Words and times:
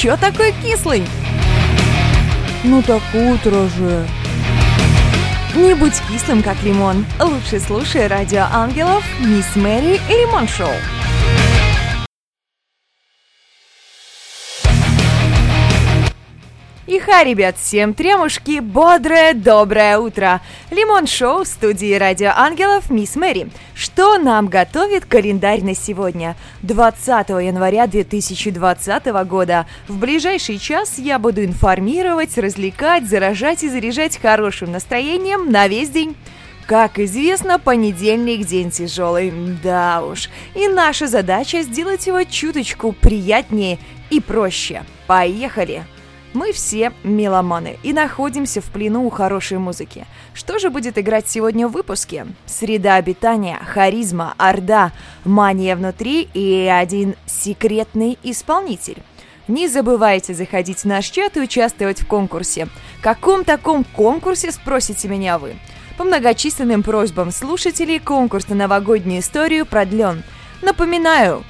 чё 0.00 0.16
такой 0.16 0.54
кислый? 0.62 1.02
Ну 2.64 2.82
так 2.82 3.02
утро 3.12 3.68
же. 3.68 4.06
Не 5.54 5.74
будь 5.74 6.00
кислым, 6.08 6.42
как 6.42 6.62
лимон. 6.62 7.04
Лучше 7.20 7.60
слушай 7.60 8.06
радио 8.06 8.46
ангелов, 8.50 9.04
мисс 9.20 9.54
Мэри 9.56 10.00
и 10.08 10.12
Лимон 10.12 10.48
Шоу. 10.48 10.72
Ха, 17.10 17.24
ребят, 17.24 17.56
всем 17.58 17.92
тремушки, 17.92 18.60
бодрое, 18.60 19.34
доброе 19.34 19.98
утро! 19.98 20.40
Лимон 20.70 21.08
Шоу 21.08 21.42
в 21.42 21.48
студии 21.48 21.94
Радио 21.94 22.30
Ангелов 22.32 22.88
Мисс 22.88 23.16
Мэри. 23.16 23.50
Что 23.74 24.16
нам 24.16 24.46
готовит 24.46 25.06
календарь 25.06 25.64
на 25.64 25.74
сегодня? 25.74 26.36
20 26.62 27.30
января 27.30 27.88
2020 27.88 29.06
года. 29.26 29.66
В 29.88 29.98
ближайший 29.98 30.58
час 30.58 30.98
я 30.98 31.18
буду 31.18 31.44
информировать, 31.44 32.38
развлекать, 32.38 33.08
заражать 33.08 33.64
и 33.64 33.68
заряжать 33.68 34.16
хорошим 34.16 34.70
настроением 34.70 35.50
на 35.50 35.66
весь 35.66 35.90
день. 35.90 36.14
Как 36.64 37.00
известно, 37.00 37.58
понедельник 37.58 38.46
день 38.46 38.70
тяжелый, 38.70 39.32
да 39.64 40.04
уж. 40.04 40.30
И 40.54 40.68
наша 40.68 41.08
задача 41.08 41.62
сделать 41.62 42.06
его 42.06 42.22
чуточку 42.22 42.92
приятнее 42.92 43.80
и 44.10 44.20
проще. 44.20 44.84
Поехали! 45.08 45.84
Мы 46.32 46.52
все 46.52 46.92
меломаны 47.02 47.78
и 47.82 47.92
находимся 47.92 48.60
в 48.60 48.66
плену 48.66 49.04
у 49.04 49.10
хорошей 49.10 49.58
музыки. 49.58 50.06
Что 50.32 50.60
же 50.60 50.70
будет 50.70 50.96
играть 50.96 51.28
сегодня 51.28 51.66
в 51.66 51.72
выпуске? 51.72 52.26
Среда 52.46 52.94
обитания, 52.94 53.58
харизма, 53.66 54.34
орда, 54.38 54.92
мания 55.24 55.74
внутри 55.74 56.28
и 56.32 56.70
один 56.72 57.16
секретный 57.26 58.16
исполнитель. 58.22 58.98
Не 59.48 59.66
забывайте 59.66 60.32
заходить 60.32 60.80
в 60.80 60.84
наш 60.84 61.06
чат 61.06 61.36
и 61.36 61.40
участвовать 61.40 62.02
в 62.02 62.06
конкурсе. 62.06 62.68
Каком 63.02 63.42
таком 63.42 63.82
конкурсе, 63.82 64.52
спросите 64.52 65.08
меня 65.08 65.36
вы? 65.38 65.56
По 65.98 66.04
многочисленным 66.04 66.84
просьбам 66.84 67.32
слушателей 67.32 67.98
конкурс 67.98 68.48
на 68.48 68.54
новогоднюю 68.54 69.18
историю 69.18 69.66
продлен. 69.66 70.22
Напоминаю, 70.62 71.42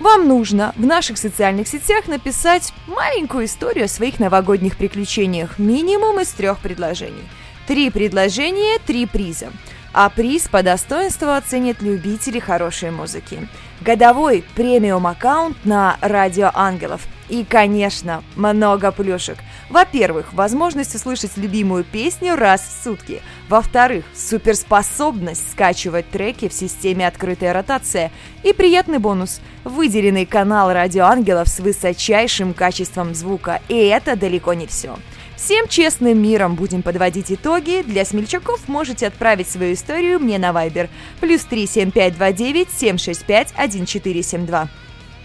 вам 0.00 0.28
нужно 0.28 0.72
в 0.76 0.84
наших 0.86 1.18
социальных 1.18 1.68
сетях 1.68 2.06
написать 2.06 2.72
маленькую 2.86 3.46
историю 3.46 3.86
о 3.86 3.88
своих 3.88 4.20
новогодних 4.20 4.76
приключениях, 4.76 5.58
минимум 5.58 6.20
из 6.20 6.28
трех 6.28 6.58
предложений. 6.60 7.28
Три 7.66 7.90
предложения, 7.90 8.78
три 8.86 9.06
приза. 9.06 9.48
А 9.92 10.08
приз 10.10 10.48
по 10.48 10.62
достоинству 10.62 11.30
оценят 11.30 11.82
любители 11.82 12.38
хорошей 12.38 12.90
музыки. 12.90 13.48
Годовой 13.80 14.44
премиум 14.54 15.06
аккаунт 15.06 15.56
на 15.64 15.96
Радио 16.00 16.50
Ангелов– 16.54 17.06
и, 17.28 17.44
конечно, 17.44 18.22
много 18.36 18.90
плюшек. 18.90 19.38
Во-первых, 19.68 20.32
возможность 20.32 20.94
услышать 20.94 21.36
любимую 21.36 21.84
песню 21.84 22.36
раз 22.36 22.62
в 22.62 22.84
сутки. 22.84 23.22
Во-вторых, 23.48 24.04
суперспособность 24.14 25.50
скачивать 25.50 26.08
треки 26.10 26.48
в 26.48 26.54
системе 26.54 27.06
открытая 27.06 27.52
ротация. 27.52 28.10
И 28.44 28.52
приятный 28.52 28.98
бонус– 28.98 29.40
выделенный 29.64 30.24
канал 30.24 30.72
Радио 30.72 31.04
Ангелов 31.04 31.48
с 31.48 31.60
высочайшим 31.60 32.54
качеством 32.54 33.14
звука. 33.14 33.60
И 33.68 33.76
это 33.76 34.16
далеко 34.16 34.54
не 34.54 34.66
все. 34.66 34.96
Всем 35.38 35.68
честным 35.68 36.20
миром 36.20 36.56
будем 36.56 36.82
подводить 36.82 37.30
итоги. 37.30 37.84
Для 37.86 38.04
смельчаков 38.04 38.66
можете 38.66 39.06
отправить 39.06 39.48
свою 39.48 39.74
историю 39.74 40.18
мне 40.18 40.36
на 40.36 40.50
Viber. 40.50 40.90
Плюс 41.20 41.44
37529 41.44 42.68
765 42.68 43.52
1472. 43.52 44.68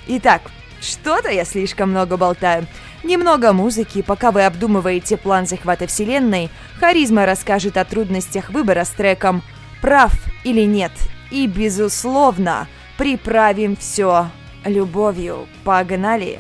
Итак, 0.05 0.43
что-то 0.81 1.31
я 1.31 1.43
слишком 1.45 1.89
много 1.89 2.15
болтаю. 2.17 2.67
Немного 3.03 3.53
музыки, 3.53 4.03
пока 4.03 4.29
вы 4.29 4.45
обдумываете 4.45 5.17
план 5.17 5.47
захвата 5.47 5.87
вселенной, 5.87 6.51
Харизма 6.79 7.25
расскажет 7.25 7.75
о 7.75 7.83
трудностях 7.83 8.51
выбора 8.51 8.85
с 8.85 8.89
треком 8.89 9.41
«Прав 9.81 10.13
или 10.43 10.61
нет?» 10.61 10.91
И, 11.31 11.47
безусловно, 11.47 12.67
приправим 12.99 13.75
все 13.75 14.29
любовью. 14.63 15.47
Погнали! 15.63 16.39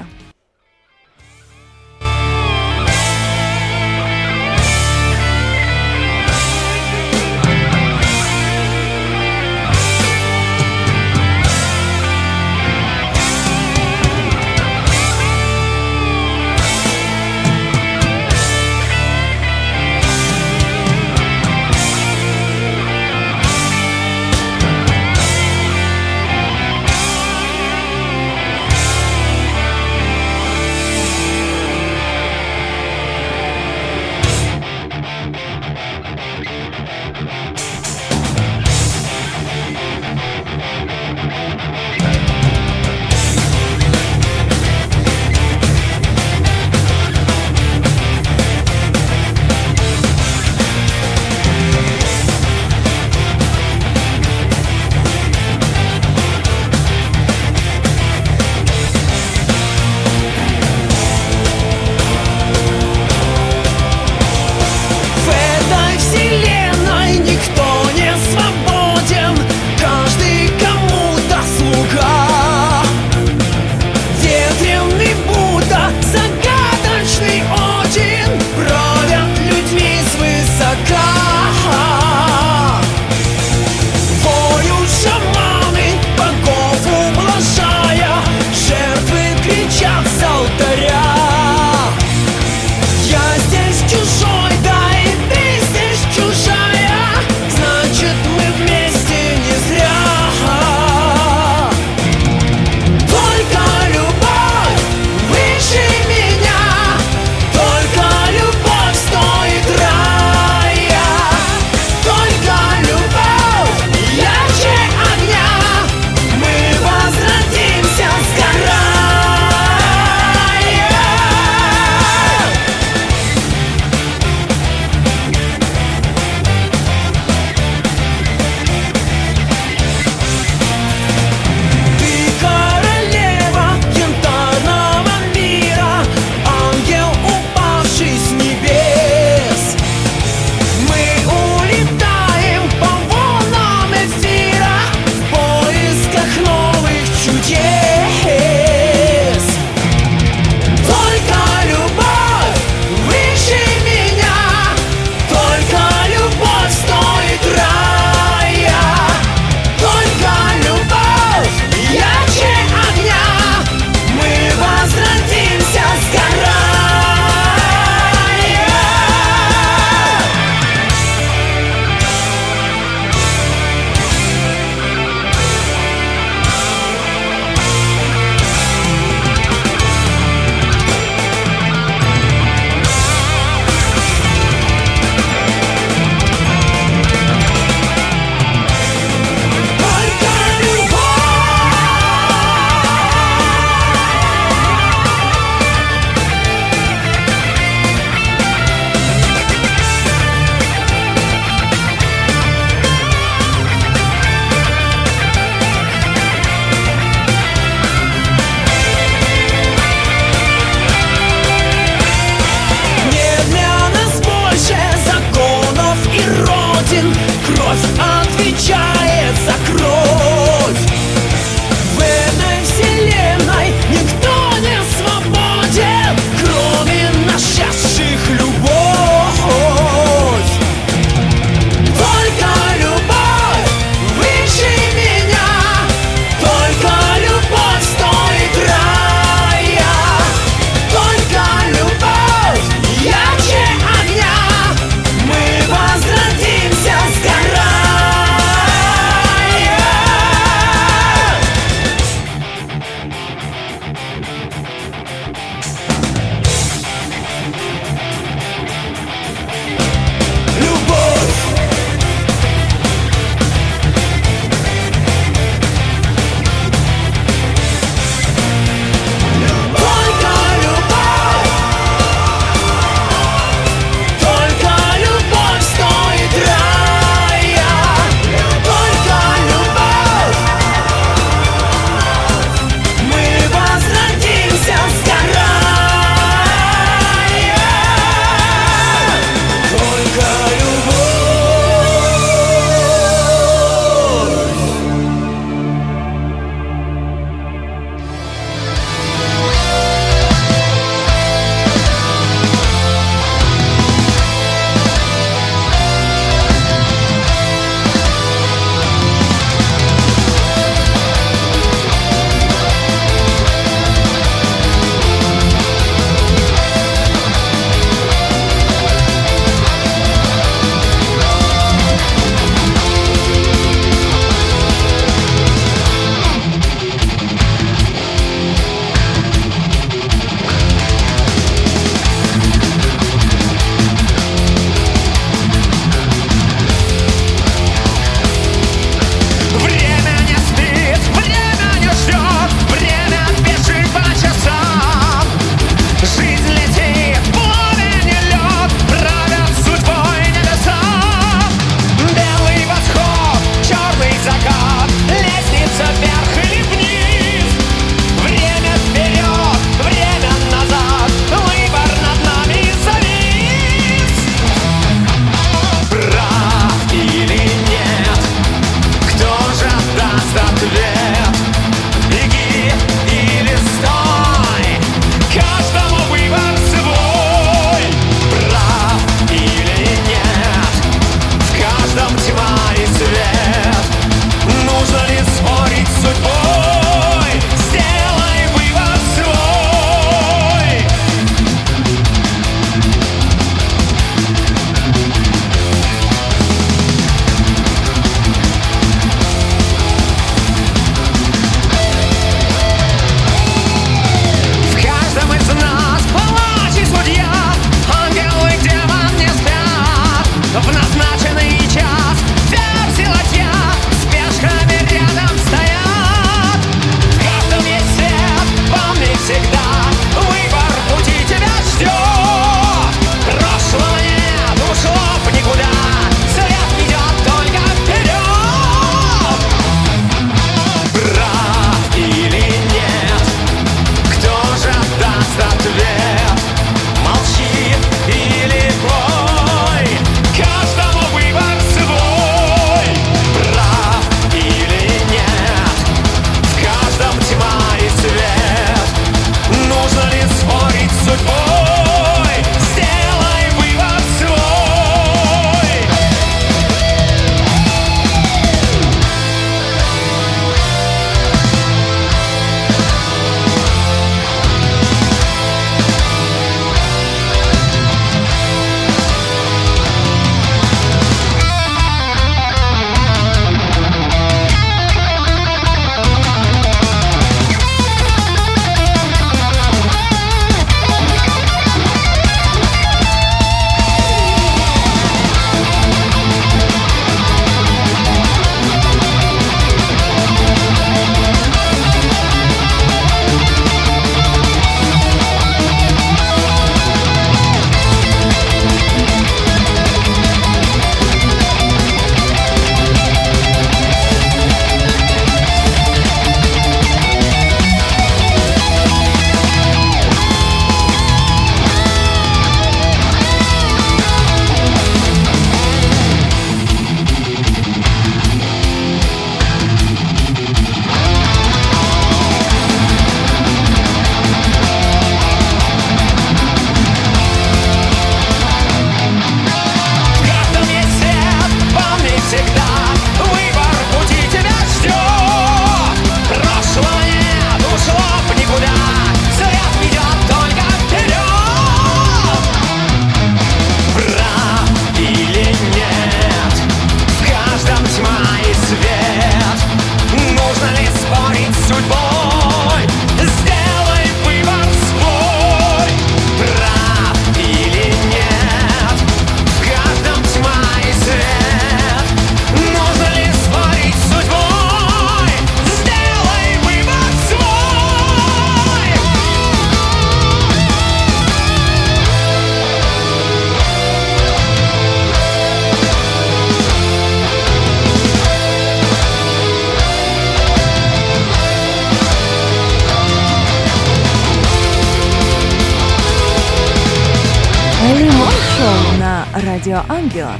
Ангелов. 590.13 590.39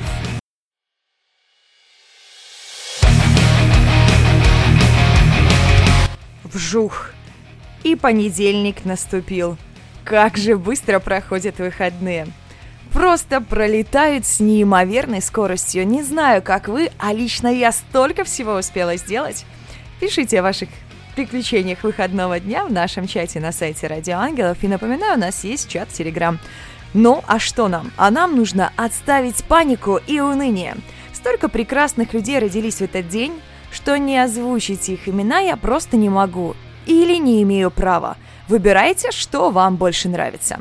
Вжух! 6.44 7.10
И 7.84 7.96
понедельник 7.96 8.86
наступил. 8.86 9.58
Как 10.03 10.38
же 10.38 10.58
быстро 10.58 11.00
проходят 11.00 11.58
выходные. 11.58 12.27
Просто 12.92 13.42
пролетают 13.42 14.25
с 14.27 14.39
неимоверной 14.39 15.22
скоростью. 15.22 15.88
Не 15.88 16.03
знаю, 16.03 16.44
как 16.44 16.68
вы, 16.68 16.92
а 17.00 17.12
лично 17.12 17.48
я 17.48 17.72
столько 17.72 18.24
всего 18.24 18.53
успела 18.53 18.96
сделать. 18.98 19.46
Пишите 20.00 20.39
о 20.39 20.44
ваших 20.44 20.70
приключениях 21.15 21.84
выходного 21.84 22.39
дня 22.39 22.65
в 22.65 22.72
нашем 22.72 23.08
чате 23.08 23.39
на 23.39 23.51
сайте 23.51 23.88
Радио 23.88 24.18
Ангелов. 24.18 24.58
И 24.62 24.68
напоминаю, 24.68 25.15
у 25.15 25.20
нас 25.20 25.44
есть 25.44 25.68
чат 25.68 25.89
Телеграм. 25.89 26.39
Ну, 26.94 27.24
а 27.28 27.40
что 27.40 27.68
нам? 27.68 27.92
А 27.98 28.12
нам 28.12 28.36
нужно 28.36 28.72
отставить 28.76 29.44
панику 29.46 30.00
и 30.06 30.20
уныние. 30.20 30.76
Столько 31.12 31.50
прекрасных 31.50 32.14
людей 32.14 32.38
родились 32.38 32.76
в 32.76 32.82
этот 32.82 33.08
день, 33.08 33.34
что 33.72 33.98
не 33.98 34.18
озвучить 34.18 34.90
их 34.90 35.08
имена 35.08 35.40
я 35.40 35.58
просто 35.58 35.98
не 35.98 36.10
могу. 36.10 36.56
Или 36.86 37.18
не 37.18 37.42
имею 37.44 37.72
права. 37.72 38.18
Выбирайте, 38.48 39.12
что 39.12 39.50
вам 39.50 39.78
больше 39.78 40.10
нравится. 40.10 40.60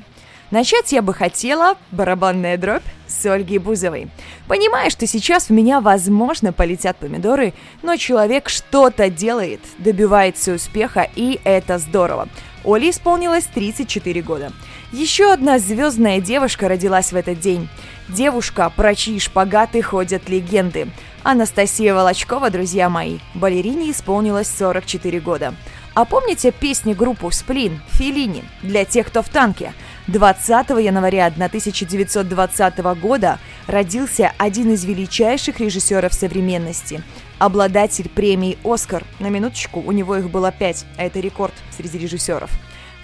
Начать 0.50 0.92
я 0.92 1.02
бы 1.02 1.14
хотела 1.14 1.76
барабанная 1.90 2.56
дробь 2.56 2.82
с 3.06 3.24
Ольгой 3.26 3.58
Бузовой. 3.58 4.08
Понимаю, 4.46 4.90
что 4.90 5.06
сейчас 5.06 5.48
в 5.48 5.50
меня, 5.50 5.80
возможно, 5.80 6.52
полетят 6.52 6.98
помидоры, 6.98 7.54
но 7.82 7.96
человек 7.96 8.48
что-то 8.48 9.08
делает, 9.08 9.60
добивается 9.78 10.52
успеха, 10.52 11.08
и 11.16 11.40
это 11.44 11.78
здорово. 11.78 12.28
Оле 12.64 12.90
исполнилось 12.90 13.44
34 13.44 14.22
года. 14.22 14.52
Еще 14.92 15.32
одна 15.32 15.58
звездная 15.58 16.20
девушка 16.20 16.68
родилась 16.68 17.12
в 17.12 17.16
этот 17.16 17.40
день. 17.40 17.66
Девушка, 18.10 18.70
про 18.76 18.94
чьи 18.94 19.18
шпагаты 19.18 19.80
ходят 19.80 20.28
легенды. 20.28 20.88
Анастасия 21.22 21.94
Волочкова, 21.94 22.50
друзья 22.50 22.90
мои, 22.90 23.18
балерине 23.34 23.90
исполнилось 23.90 24.48
44 24.48 25.18
года. 25.20 25.54
А 25.94 26.04
помните 26.04 26.52
песни 26.52 26.92
группы 26.92 27.32
«Сплин» 27.32 27.80
«Филини» 27.92 28.44
для 28.60 28.84
тех, 28.84 29.06
кто 29.06 29.22
в 29.22 29.30
танке? 29.30 29.72
20 30.08 30.50
января 30.70 31.26
1920 31.26 32.78
года 33.00 33.38
родился 33.66 34.32
один 34.36 34.74
из 34.74 34.84
величайших 34.84 35.58
режиссеров 35.58 36.12
современности. 36.12 37.02
Обладатель 37.38 38.10
премии 38.10 38.58
«Оскар». 38.62 39.04
На 39.20 39.28
минуточку, 39.28 39.80
у 39.80 39.92
него 39.92 40.16
их 40.16 40.28
было 40.28 40.52
пять, 40.52 40.84
а 40.98 41.04
это 41.04 41.18
рекорд 41.18 41.54
среди 41.74 41.96
режиссеров. 41.96 42.50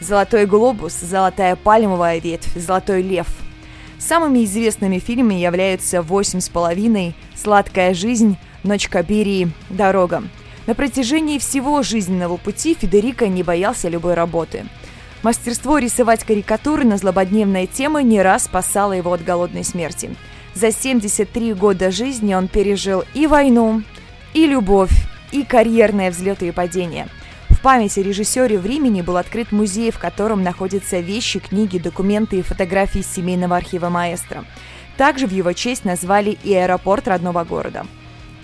«Золотой 0.01 0.47
глобус», 0.47 0.95
«Золотая 0.95 1.57
пальмовая 1.57 2.19
ветвь», 2.19 2.55
«Золотой 2.55 3.03
лев». 3.03 3.27
Самыми 3.99 4.45
известными 4.45 4.99
фильмами 4.99 5.35
являются 5.35 6.03
«Восемь 6.03 6.41
с 6.41 6.49
половиной», 6.49 7.15
«Сладкая 7.35 7.95
жизнь», 7.95 8.37
«Ночь 8.63 8.89
Кабирии», 8.89 9.51
«Дорога». 9.71 10.23
На 10.67 10.75
протяжении 10.75 11.39
всего 11.39 11.83
жизненного 11.83 12.37
пути 12.37 12.77
Федерико 12.79 13.27
не 13.27 13.43
боялся 13.43 13.89
любой 13.89 14.15
работы. 14.15 14.67
Мастерство 15.23 15.79
рисовать 15.79 16.25
карикатуры 16.25 16.85
на 16.85 16.97
злободневные 16.97 17.67
темы 17.67 18.03
не 18.03 18.23
раз 18.23 18.45
спасало 18.45 18.93
его 18.93 19.13
от 19.13 19.25
голодной 19.25 19.65
смерти. 19.65 20.15
За 20.55 20.71
73 20.71 21.55
года 21.55 21.91
жизни 21.91 22.35
он 22.35 22.49
пережил 22.49 23.03
и 23.15 23.27
войну, 23.27 23.83
и 24.35 24.47
любовь, 24.47 24.93
и 25.33 25.43
карьерные 25.43 26.11
взлеты 26.11 26.49
и 26.49 26.53
падения. 26.53 27.09
В 27.59 27.61
памяти 27.61 27.99
режиссере 27.99 28.57
времени 28.57 29.03
был 29.03 29.17
открыт 29.17 29.51
музей, 29.51 29.91
в 29.91 29.99
котором 29.99 30.45
находятся 30.45 31.01
вещи, 31.01 31.41
книги, 31.41 31.79
документы 31.79 32.39
и 32.39 32.43
фотографии 32.43 33.01
семейного 33.01 33.57
архива 33.57 33.89
маэстро. 33.89 34.45
Также 34.97 35.27
в 35.27 35.33
его 35.33 35.53
честь 35.53 35.85
назвали 35.85 36.39
и 36.45 36.55
аэропорт 36.55 37.09
родного 37.09 37.43
города– 37.43 37.85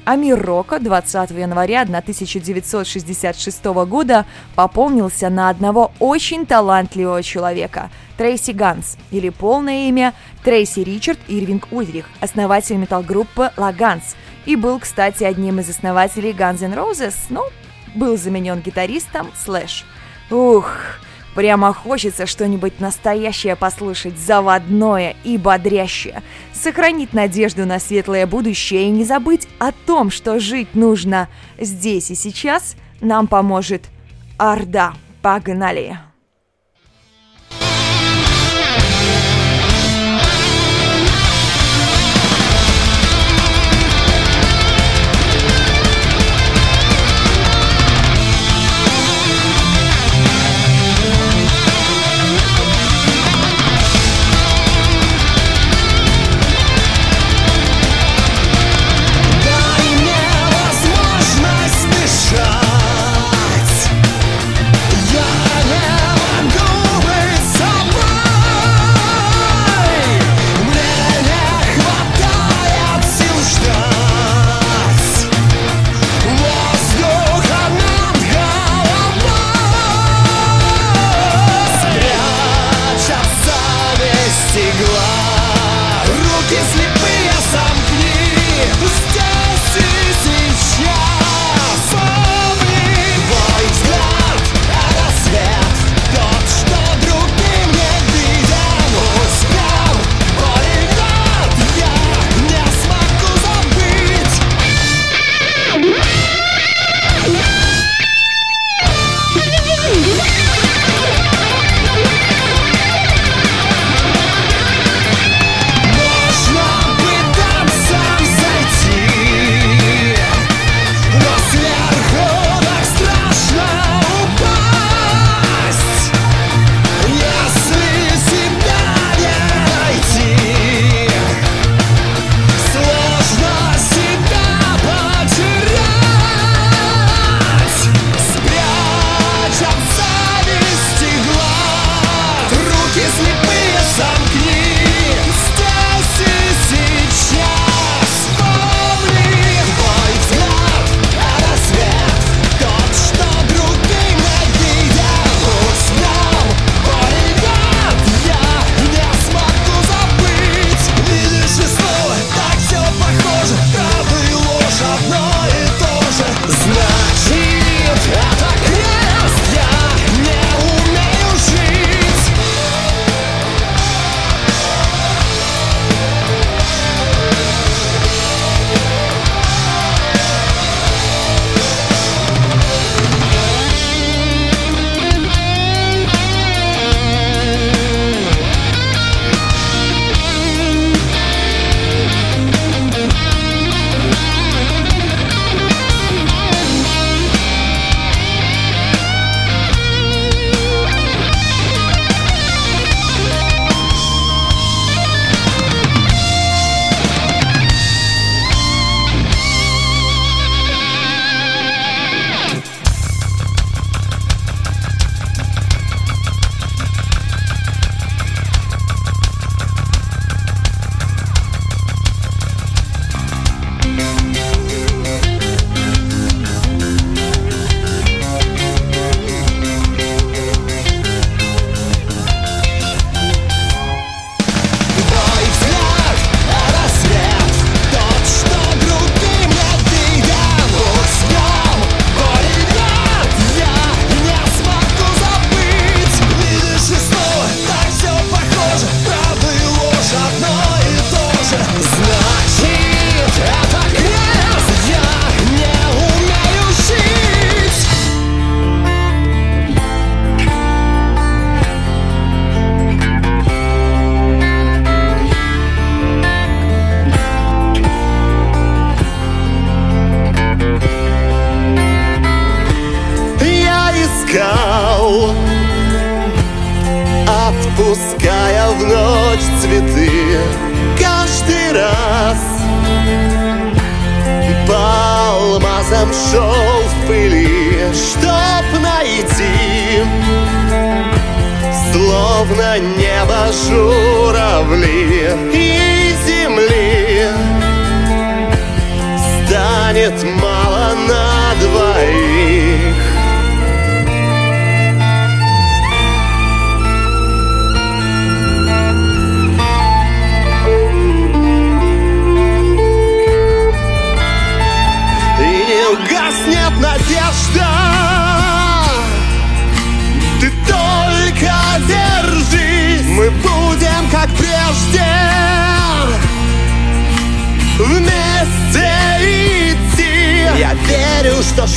а 0.04 0.16
мир 0.16 0.38
рока 0.38 0.80
20 0.80 1.30
января 1.30 1.83
1966 1.83 3.64
года 3.64 4.26
пополнился 4.54 5.30
на 5.30 5.49
одного 5.49 5.92
очень 5.99 6.44
талантливого 6.44 7.23
человека– 7.23 7.90
Трейси 8.18 8.50
Ганс, 8.50 8.97
или 9.11 9.30
полное 9.30 9.88
имя 9.88 10.12
Трейси 10.44 10.80
Ричард 10.80 11.18
Ирвинг 11.26 11.68
Ульрих, 11.73 12.04
основатель 12.21 12.76
метал-группы 12.76 13.50
«Ла 13.56 13.73
Ганс», 13.73 14.14
и 14.44 14.56
был, 14.56 14.78
кстати, 14.78 15.25
одним 15.25 15.59
из 15.61 15.71
основателей 15.71 16.33
Guns 16.33 16.62
N' 16.62 16.75
Roses, 16.75 17.14
но 17.30 17.49
был 17.94 18.16
заменен 18.16 18.60
гитаристом 18.60 19.30
Слэш. 19.36 19.84
Ух, 20.30 20.70
Прямо 21.34 21.72
хочется 21.72 22.26
что-нибудь 22.26 22.78
настоящее 22.78 23.56
послушать, 23.56 24.16
заводное 24.16 25.16
и 25.24 25.36
бодрящее. 25.36 26.22
Сохранить 26.52 27.12
надежду 27.12 27.66
на 27.66 27.80
светлое 27.80 28.26
будущее 28.26 28.84
и 28.86 28.90
не 28.90 29.04
забыть 29.04 29.48
о 29.58 29.72
том, 29.72 30.10
что 30.10 30.38
жить 30.38 30.74
нужно 30.74 31.28
здесь 31.58 32.10
и 32.10 32.14
сейчас, 32.14 32.76
нам 33.00 33.26
поможет 33.26 33.82
Орда. 34.38 34.94
Погнали! 35.22 35.98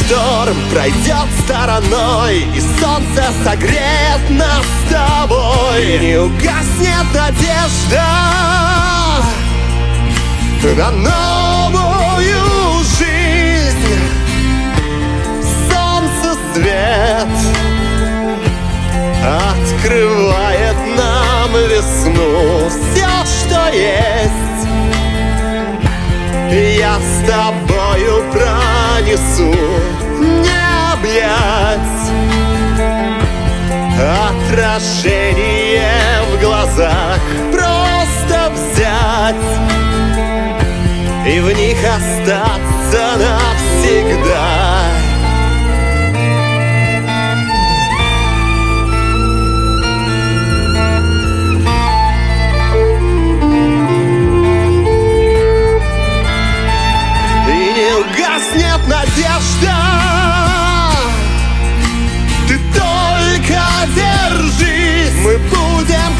Шторм 0.07 0.57
пройдет 0.71 1.27
стороной 1.43 2.37
И 2.55 2.61
солнце 2.79 3.23
согреет 3.43 4.29
нас 4.29 4.63
с 4.63 4.91
тобой. 4.91 5.95
И 5.95 5.99
не 5.99 6.17
угаснет 6.17 7.07
надежда 7.13 8.05
На 10.75 10.91
новую 10.91 12.83
жизнь. 12.97 13.99
Солнце 15.69 16.39
свет 16.53 17.27
Открывает 19.23 20.77
нам 20.95 21.51
весну. 21.69 22.69
Все, 22.69 23.09
что 23.25 23.69
есть 23.73 24.67
Я 26.79 26.97
с 26.97 27.27
тобою 27.27 28.23
пронесу 28.97 29.53
Не 30.19 30.93
объять. 30.93 31.77
Отражение 34.49 35.91
в 36.31 36.39
глазах 36.39 37.19
Просто 37.51 38.51
взять 38.53 39.35
И 41.27 41.39
в 41.39 41.51
них 41.51 41.77
остаться 41.83 43.17
навсегда 43.17 43.46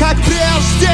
как 0.07 0.17
прежде. 0.23 0.91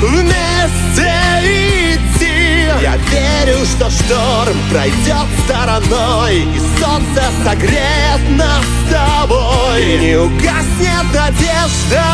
Вместе 0.00 1.94
идти. 1.94 2.68
Я 2.82 2.96
верю, 2.96 3.64
что 3.64 3.88
шторм 3.88 4.56
пройдет 4.70 5.28
стороной 5.44 6.40
И 6.40 6.58
солнце 6.80 7.22
согреет 7.44 8.30
нас 8.30 8.64
с 8.64 8.92
тобой. 8.92 9.82
И 9.82 9.98
не 9.98 10.16
угаснет 10.16 11.06
надежда 11.14 12.04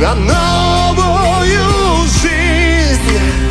на 0.00 0.14
новую 0.14 2.06
жизнь. 2.20 3.45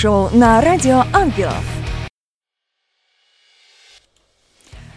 Шоу 0.00 0.30
на 0.32 0.62
радио 0.62 1.04
Ангелов. 1.12 1.62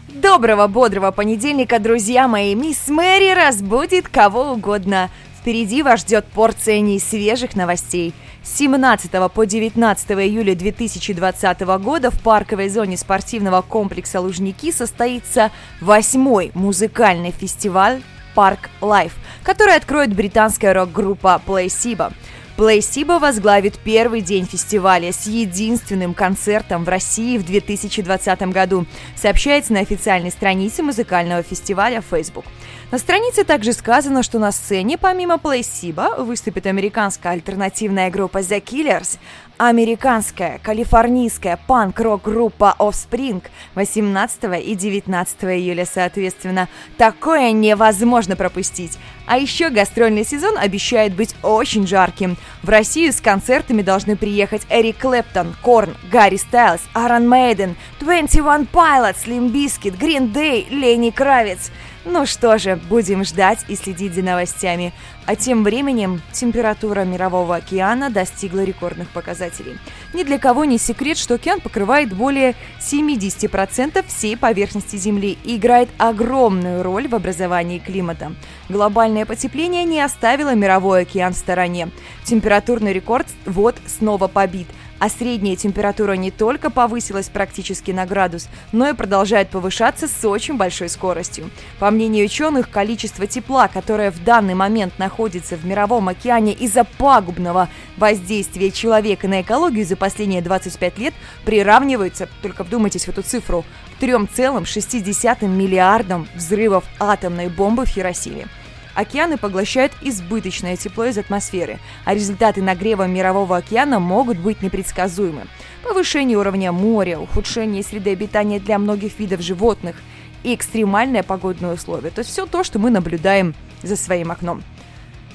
Доброго, 0.07 0.67
бодрого 0.67 1.11
понедельника, 1.11 1.79
друзья 1.79 2.29
мои! 2.29 2.55
Мисс 2.55 2.87
Мэри 2.87 3.33
разбудит 3.33 4.07
кого 4.07 4.53
угодно. 4.53 5.09
Впереди 5.41 5.83
вас 5.83 5.99
ждет 5.99 6.23
порция 6.33 6.79
несвежих 6.79 7.57
новостей. 7.57 8.13
С 8.43 8.55
17 8.59 9.11
по 9.33 9.45
19 9.45 10.11
июля 10.11 10.55
2020 10.55 11.59
года 11.81 12.09
в 12.09 12.21
парковой 12.21 12.69
зоне 12.69 12.95
спортивного 12.95 13.61
комплекса 13.61 14.21
«Лужники» 14.21 14.71
состоится 14.71 15.51
восьмой 15.81 16.51
музыкальный 16.53 17.31
фестиваль 17.31 18.01
«Park 18.35 18.69
Live», 18.79 19.17
который 19.43 19.75
откроет 19.75 20.15
британская 20.15 20.71
рок-группа 20.71 21.41
Placebo. 21.45 22.13
Placebo 22.55 23.19
возглавит 23.19 23.79
первый 23.79 24.21
день 24.21 24.45
фестиваля 24.45 25.11
с 25.11 25.25
единственным 25.25 26.13
концертом 26.13 26.83
в 26.83 26.89
России 26.89 27.39
в 27.39 27.45
2020 27.45 28.41
году, 28.43 28.85
сообщается 29.15 29.73
на 29.73 29.79
официальной 29.79 30.29
странице 30.29 30.83
музыкального 30.83 31.41
фестиваля 31.41 32.03
Facebook. 32.07 32.45
На 32.91 32.99
странице 32.99 33.43
также 33.43 33.73
сказано, 33.73 34.21
что 34.21 34.37
на 34.37 34.51
сцене 34.51 34.99
помимо 34.99 35.37
Placebo 35.37 36.23
выступит 36.23 36.67
американская 36.67 37.33
альтернативная 37.33 38.11
группа 38.11 38.37
The 38.37 38.63
Killers, 38.63 39.17
американская 39.67 40.59
калифорнийская 40.63 41.59
панк-рок-группа 41.67 42.75
Offspring 42.79 43.43
18 43.75 44.65
и 44.65 44.75
19 44.75 45.43
июля 45.43 45.85
соответственно. 45.85 46.67
Такое 46.97 47.51
невозможно 47.51 48.35
пропустить. 48.35 48.97
А 49.25 49.37
еще 49.37 49.69
гастрольный 49.69 50.25
сезон 50.25 50.57
обещает 50.57 51.15
быть 51.15 51.35
очень 51.43 51.87
жарким. 51.87 52.37
В 52.61 52.69
Россию 52.69 53.13
с 53.13 53.21
концертами 53.21 53.81
должны 53.81 54.15
приехать 54.15 54.63
Эрик 54.69 54.97
Клэптон, 54.97 55.55
Корн, 55.61 55.95
Гарри 56.11 56.37
Стайлз, 56.37 56.81
Аарон 56.93 57.29
Мейден, 57.29 57.75
21 57.99 58.67
Pilots, 58.71 59.25
Limp 59.25 59.51
Bizkit, 59.51 59.97
Green 59.97 60.33
Day, 60.33 60.67
Лени 60.69 61.09
Кравец. 61.09 61.71
Ну 62.05 62.25
что 62.25 62.57
же, 62.57 62.75
будем 62.89 63.23
ждать 63.23 63.59
и 63.69 63.75
следить 63.75 64.13
за 64.13 64.21
новостями. 64.21 64.91
А 65.25 65.37
тем 65.37 65.63
временем 65.63 66.21
температура 66.33 67.05
Мирового 67.05 67.55
океана 67.55 68.09
достигла 68.09 68.65
рекордных 68.65 69.07
показателей. 69.09 69.77
Ни 70.13 70.23
для 70.23 70.37
кого 70.37 70.65
не 70.65 70.77
секрет, 70.77 71.17
что 71.17 71.35
океан 71.35 71.61
покрывает 71.61 72.13
более 72.13 72.55
70% 72.81 74.03
всей 74.05 74.35
поверхности 74.35 74.97
Земли 74.97 75.37
и 75.45 75.55
играет 75.55 75.89
огромную 75.97 76.83
роль 76.83 77.07
в 77.07 77.15
образовании 77.15 77.79
климата. 77.79 78.33
Глобальное 78.67 79.25
потепление 79.25 79.85
не 79.85 80.01
оставило 80.01 80.53
Мировой 80.55 81.03
океан 81.03 81.33
в 81.33 81.37
стороне. 81.37 81.89
Температурный 82.25 82.91
рекорд 82.91 83.27
вот 83.45 83.77
снова 83.87 84.27
побит– 84.27 84.67
а 85.03 85.09
средняя 85.09 85.57
температура 85.57 86.13
не 86.13 86.31
только 86.31 86.69
повысилась 86.69 87.27
практически 87.27 87.91
на 87.91 88.05
градус, 88.05 88.47
но 88.71 88.87
и 88.87 88.93
продолжает 88.93 89.49
повышаться 89.49 90.07
с 90.07 90.23
очень 90.23 90.55
большой 90.55 90.87
скоростью. 90.87 91.49
По 91.77 91.91
мнению 91.91 92.23
ученых, 92.23 92.69
количество 92.69 93.27
тепла, 93.27 93.67
которое 93.67 94.11
в 94.11 94.23
данный 94.23 94.53
момент 94.53 94.97
находится 94.99 95.57
в 95.57 95.65
Мировом 95.65 96.07
океане 96.07 96.53
из-за 96.53 96.85
пагубного 96.85 97.67
воздействия 97.97 98.71
человека 98.71 99.27
на 99.27 99.41
экологию 99.41 99.85
за 99.85 99.97
последние 99.97 100.41
25 100.41 100.97
лет, 100.99 101.13
приравнивается, 101.43 102.29
только 102.41 102.63
вдумайтесь 102.63 103.03
в 103.03 103.09
эту 103.09 103.23
цифру, 103.23 103.65
к 103.99 104.01
3,6 104.01 105.45
миллиардам 105.49 106.29
взрывов 106.33 106.85
атомной 106.97 107.49
бомбы 107.49 107.85
в 107.85 107.89
Хиросиме. 107.89 108.47
Океаны 108.95 109.37
поглощают 109.37 109.91
избыточное 110.01 110.77
тепло 110.77 111.05
из 111.05 111.17
атмосферы, 111.17 111.79
а 112.05 112.13
результаты 112.13 112.61
нагрева 112.61 113.07
Мирового 113.07 113.57
океана 113.57 113.99
могут 113.99 114.37
быть 114.37 114.61
непредсказуемы. 114.61 115.47
Повышение 115.83 116.37
уровня 116.37 116.71
моря, 116.71 117.19
ухудшение 117.19 117.83
среды 117.83 118.11
обитания 118.11 118.59
для 118.59 118.77
многих 118.77 119.17
видов 119.19 119.41
животных 119.41 119.95
и 120.43 120.53
экстремальные 120.53 121.23
погодные 121.23 121.73
условия. 121.73 122.11
То 122.11 122.19
есть 122.19 122.31
все 122.31 122.45
то, 122.45 122.63
что 122.63 122.77
мы 122.77 122.89
наблюдаем 122.89 123.55
за 123.81 123.95
своим 123.95 124.31
окном. 124.31 124.63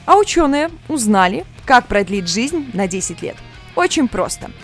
А 0.06 0.16
ученые 0.16 0.70
узнали, 0.88 1.44
как 1.66 1.86
продлить 1.86 2.28
жизнь 2.28 2.70
на 2.72 2.86
10 2.86 3.22
лет. 3.22 3.36
Очень 3.74 4.08
просто– 4.08 4.50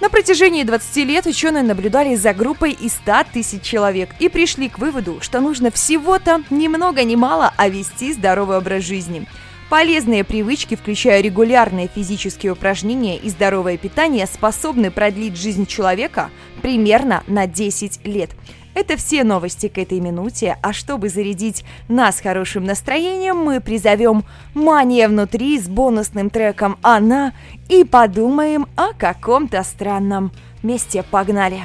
на 0.00 0.08
протяжении 0.08 0.62
20 0.62 0.96
лет 1.06 1.26
ученые 1.26 1.64
наблюдали 1.64 2.14
за 2.14 2.32
группой 2.32 2.72
из 2.72 2.92
100 2.92 3.24
тысяч 3.32 3.62
человек 3.62 4.10
и 4.20 4.28
пришли 4.28 4.68
к 4.68 4.78
выводу, 4.78 5.18
что 5.20 5.40
нужно 5.40 5.70
всего-то 5.70 6.42
ни 6.50 6.68
много 6.68 7.02
ни 7.04 7.16
мало, 7.16 7.52
а 7.56 7.68
вести 7.68 8.12
здоровый 8.12 8.58
образ 8.58 8.84
жизни. 8.84 9.26
Полезные 9.68 10.24
привычки, 10.24 10.76
включая 10.76 11.20
регулярные 11.20 11.90
физические 11.94 12.52
упражнения 12.52 13.18
и 13.18 13.28
здоровое 13.28 13.76
питание, 13.76 14.26
способны 14.26 14.90
продлить 14.90 15.36
жизнь 15.36 15.66
человека 15.66 16.30
примерно 16.62 17.22
на 17.26 17.46
10 17.46 18.06
лет. 18.06 18.30
Это 18.78 18.96
все 18.96 19.24
новости 19.24 19.66
к 19.66 19.76
этой 19.76 19.98
минуте, 19.98 20.56
а 20.62 20.72
чтобы 20.72 21.08
зарядить 21.08 21.64
нас 21.88 22.20
хорошим 22.20 22.62
настроением, 22.62 23.38
мы 23.38 23.60
призовем 23.60 24.22
«Мания 24.54 25.08
внутри» 25.08 25.58
с 25.58 25.66
бонусным 25.66 26.30
треком 26.30 26.78
«Она» 26.82 27.32
и 27.68 27.82
подумаем 27.82 28.68
о 28.76 28.92
каком-то 28.92 29.64
странном 29.64 30.30
месте. 30.62 31.02
Погнали! 31.10 31.62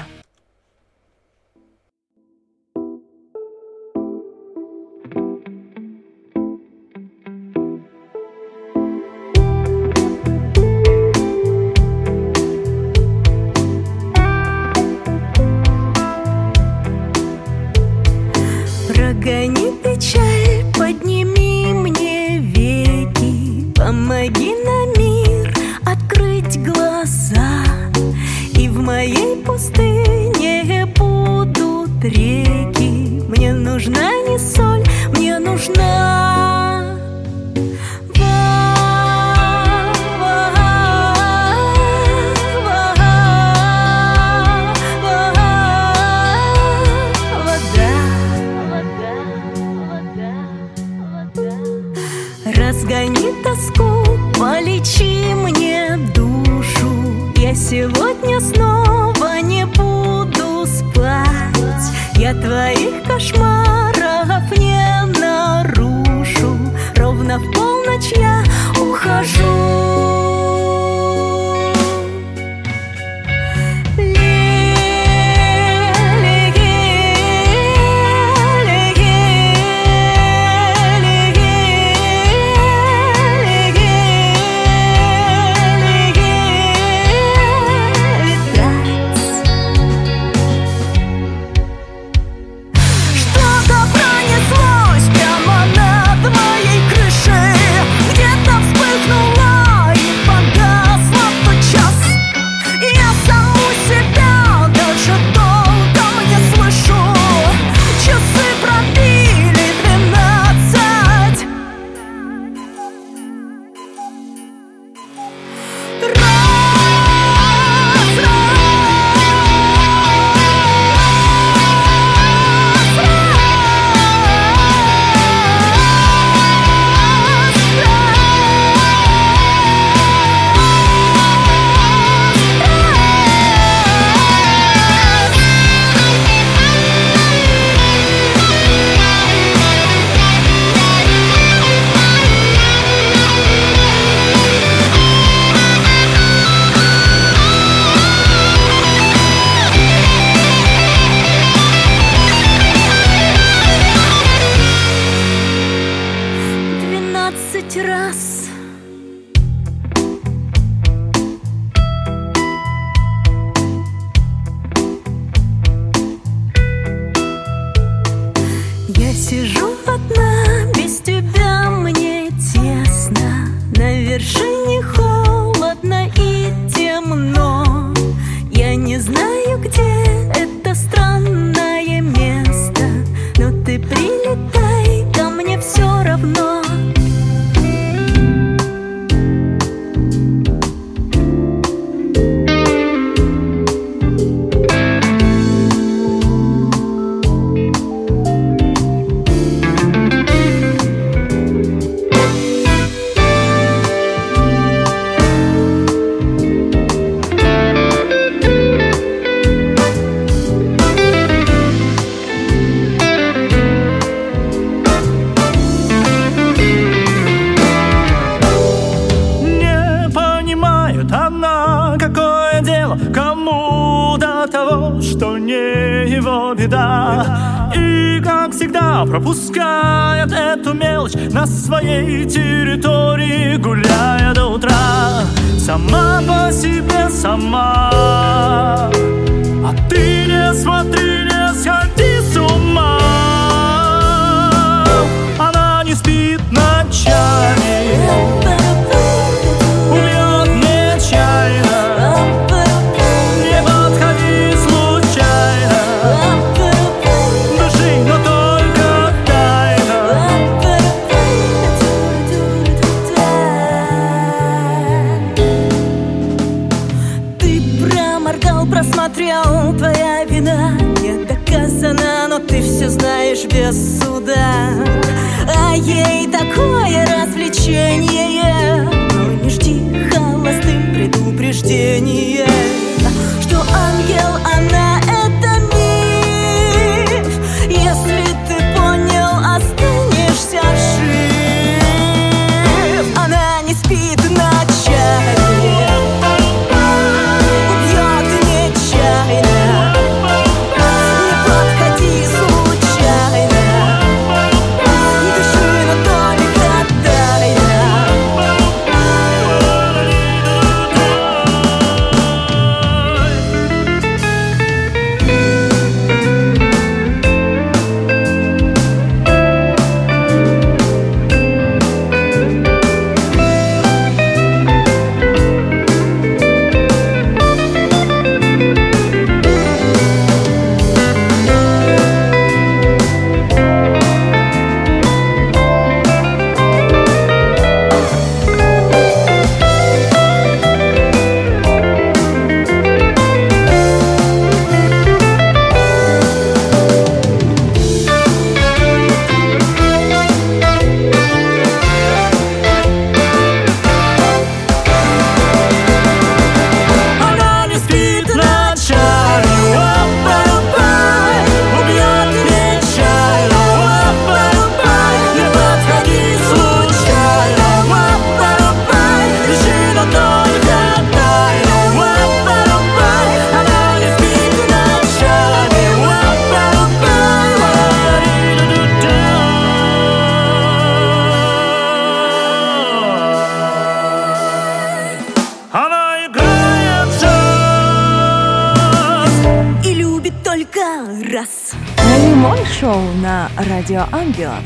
Радио 393.84 394.06
Ангелов. 394.14 394.64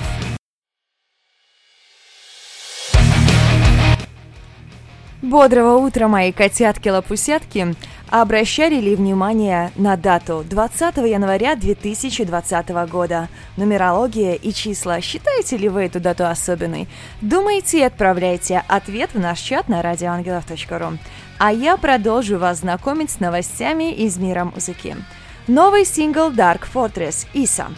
Бодрого 5.23 5.77
утра, 5.77 6.07
мои 6.07 6.31
котятки-лапусятки! 6.31 7.75
Обращали 8.11 8.75
ли 8.75 8.95
внимание 8.95 9.71
на 9.75 9.97
дату 9.97 10.45
20 10.47 10.97
января 10.97 11.55
2020 11.55 12.69
года? 12.91 13.27
Нумерология 13.55 14.35
и 14.35 14.53
числа. 14.53 15.01
Считаете 15.01 15.57
ли 15.57 15.67
вы 15.67 15.85
эту 15.85 15.99
дату 15.99 16.27
особенной? 16.27 16.87
Думаете 17.19 17.79
и 17.79 17.83
отправляйте 17.83 18.63
ответ 18.67 19.15
в 19.15 19.19
наш 19.19 19.39
чат 19.39 19.67
на 19.67 19.81
radioangelov.ru. 19.81 20.99
А 21.39 21.51
я 21.51 21.77
продолжу 21.77 22.37
вас 22.37 22.59
знакомить 22.59 23.09
с 23.09 23.19
новостями 23.19 23.91
из 23.91 24.17
мира 24.17 24.43
музыки. 24.43 24.95
Новый 25.47 25.85
сингл 25.85 26.29
Dark 26.29 26.67
Fortress 26.71 27.25
Иса. 27.33 27.69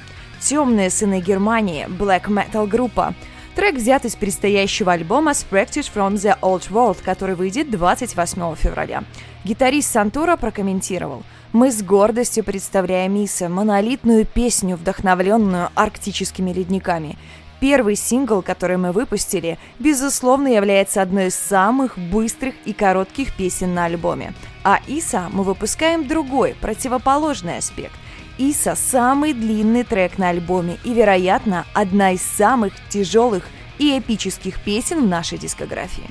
Темные 0.41 0.89
сыны 0.89 1.19
Германии, 1.19 1.85
Black 1.87 2.27
Metal 2.27 2.65
группа. 2.65 3.13
Трек 3.55 3.75
взят 3.75 4.05
из 4.05 4.15
предстоящего 4.15 4.93
альбома 4.93 5.31
Practice 5.31 5.91
from 5.93 6.13
the 6.13 6.39
Old 6.41 6.69
World, 6.69 6.99
который 7.03 7.35
выйдет 7.35 7.69
28 7.69 8.55
февраля. 8.55 9.03
Гитарист 9.43 9.91
Сантура 9.91 10.37
прокомментировал 10.37 11.23
«Мы 11.51 11.71
с 11.71 11.83
гордостью 11.83 12.45
представляем 12.45 13.17
Иса, 13.17 13.49
монолитную 13.49 14.25
песню, 14.25 14.77
вдохновленную 14.77 15.71
арктическими 15.75 16.53
ледниками. 16.53 17.17
Первый 17.59 17.97
сингл, 17.97 18.41
который 18.41 18.77
мы 18.77 18.93
выпустили, 18.93 19.59
безусловно 19.77 20.47
является 20.47 21.01
одной 21.01 21.27
из 21.27 21.35
самых 21.35 21.97
быстрых 21.97 22.55
и 22.63 22.71
коротких 22.71 23.35
песен 23.35 23.73
на 23.73 23.85
альбоме. 23.85 24.33
А 24.63 24.79
Иса 24.87 25.27
мы 25.33 25.43
выпускаем 25.43 26.07
другой, 26.07 26.55
противоположный 26.61 27.57
аспект. 27.57 27.91
Иса– 28.39 28.75
самый 28.77 29.33
длинный 29.33 29.83
трек 29.83 30.17
на 30.17 30.29
альбоме 30.29 30.79
и, 30.85 30.93
вероятно, 30.93 31.65
одна 31.73 32.11
из 32.11 32.21
самых 32.21 32.71
тяжелых 32.87 33.43
и 33.79 33.99
эпических 33.99 34.63
песен 34.63 35.03
в 35.03 35.07
нашей 35.07 35.37
дискографии. 35.37 36.09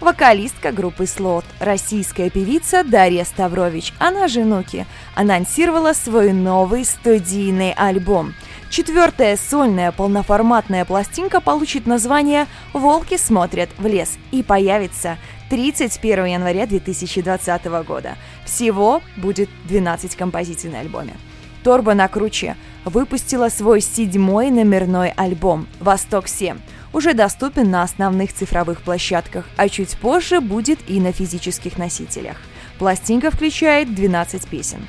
Вокалистка 0.00 0.72
группы 0.72 1.06
Слот, 1.06 1.44
российская 1.60 2.30
певица 2.30 2.82
Дарья 2.82 3.24
Ставрович, 3.24 3.92
она 3.98 4.26
же 4.26 4.44
Нуки, 4.44 4.86
анонсировала 5.14 5.92
свой 5.92 6.32
новый 6.32 6.86
студийный 6.86 7.74
альбом. 7.74 8.32
Четвертая 8.70 9.36
сольная 9.36 9.92
полноформатная 9.92 10.86
пластинка 10.86 11.42
получит 11.42 11.86
название 11.86 12.46
«Волки 12.72 13.18
смотрят 13.18 13.68
в 13.76 13.86
лес» 13.86 14.16
и 14.30 14.42
появится 14.42 15.18
31 15.50 16.24
января 16.24 16.66
2020 16.66 17.64
года. 17.86 18.16
Всего 18.46 19.02
будет 19.18 19.50
12 19.66 20.16
композиций 20.16 20.70
на 20.70 20.80
альбоме. 20.80 21.16
Торба 21.62 21.94
на 21.94 22.08
круче 22.08 22.56
выпустила 22.84 23.48
свой 23.48 23.80
седьмой 23.80 24.50
номерной 24.50 25.10
альбом 25.10 25.66
«Восток-7». 25.80 26.58
Уже 26.92 27.14
доступен 27.14 27.70
на 27.70 27.82
основных 27.82 28.32
цифровых 28.32 28.80
площадках, 28.80 29.44
а 29.56 29.68
чуть 29.68 29.96
позже 29.98 30.40
будет 30.40 30.78
и 30.88 30.98
на 30.98 31.12
физических 31.12 31.78
носителях. 31.78 32.36
Пластинка 32.78 33.30
включает 33.30 33.94
12 33.94 34.48
песен. 34.48 34.88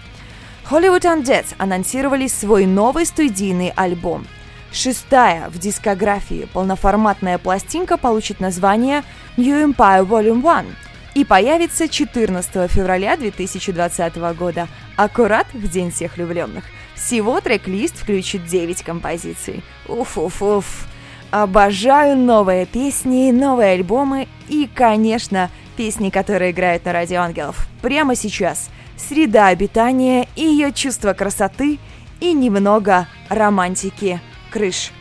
Hollywood 0.69 1.01
Undead 1.01 1.45
анонсировали 1.57 2.27
свой 2.27 2.65
новый 2.65 3.05
студийный 3.05 3.73
альбом. 3.75 4.25
Шестая 4.71 5.49
в 5.49 5.59
дискографии 5.59 6.47
полноформатная 6.53 7.37
пластинка 7.37 7.97
получит 7.97 8.39
название 8.39 9.03
New 9.35 9.69
Empire 9.69 10.07
Volume 10.07 10.59
1 10.59 10.75
и 11.13 11.23
появится 11.25 11.87
14 11.87 12.71
февраля 12.71 13.17
2020 13.17 14.15
года, 14.35 14.67
аккурат 14.95 15.47
в 15.53 15.69
День 15.69 15.91
всех 15.91 16.17
влюбленных. 16.17 16.65
Всего 16.95 17.41
трек-лист 17.41 17.97
включит 17.97 18.45
9 18.45 18.83
композиций. 18.83 19.63
Уф-уф-уф. 19.87 20.87
Обожаю 21.31 22.17
новые 22.17 22.65
песни, 22.65 23.31
новые 23.31 23.73
альбомы 23.73 24.27
и, 24.49 24.69
конечно, 24.73 25.49
песни, 25.77 26.09
которые 26.09 26.51
играют 26.51 26.85
на 26.85 26.93
Радио 26.93 27.21
Ангелов. 27.21 27.67
Прямо 27.81 28.15
сейчас. 28.15 28.69
Среда 28.97 29.47
обитания 29.47 30.27
ее 30.35 30.71
чувство 30.71 31.13
красоты 31.13 31.79
и 32.19 32.33
немного 32.33 33.07
романтики. 33.29 34.21
Крыш. 34.51 34.91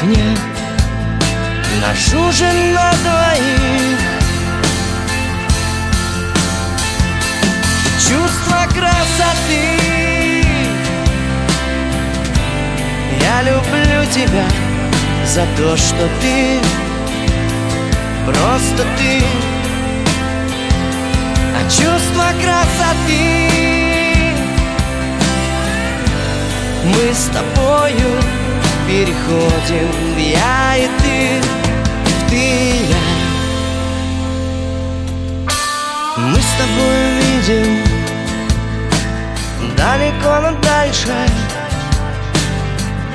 На 0.00 0.06
кухне 0.06 0.36
Наш 1.80 2.12
ужин 2.14 2.74
на 2.74 2.92
двоих. 2.92 3.98
Чувство 7.98 8.66
красоты. 8.74 10.44
Я 13.20 13.42
люблю 13.42 14.04
тебя 14.12 14.44
за 15.26 15.46
то, 15.56 15.76
что 15.76 16.08
ты 16.20 16.58
Просто 18.26 18.84
ты. 18.98 19.22
А 21.56 21.62
чувство 21.64 22.26
красоты. 22.42 23.48
Мы 26.84 27.14
с 27.14 27.30
тобою 27.32 28.39
переходим. 28.90 30.18
Я 30.18 30.76
и 30.76 30.88
ты 31.00 31.40
В 32.04 32.30
ты 32.30 32.36
и 32.36 32.86
я. 32.90 33.06
Мы 36.16 36.40
с 36.40 36.52
тобой 36.58 36.98
видим 37.20 37.70
Далеко, 39.76 40.40
но 40.42 40.50
дальше. 40.60 41.14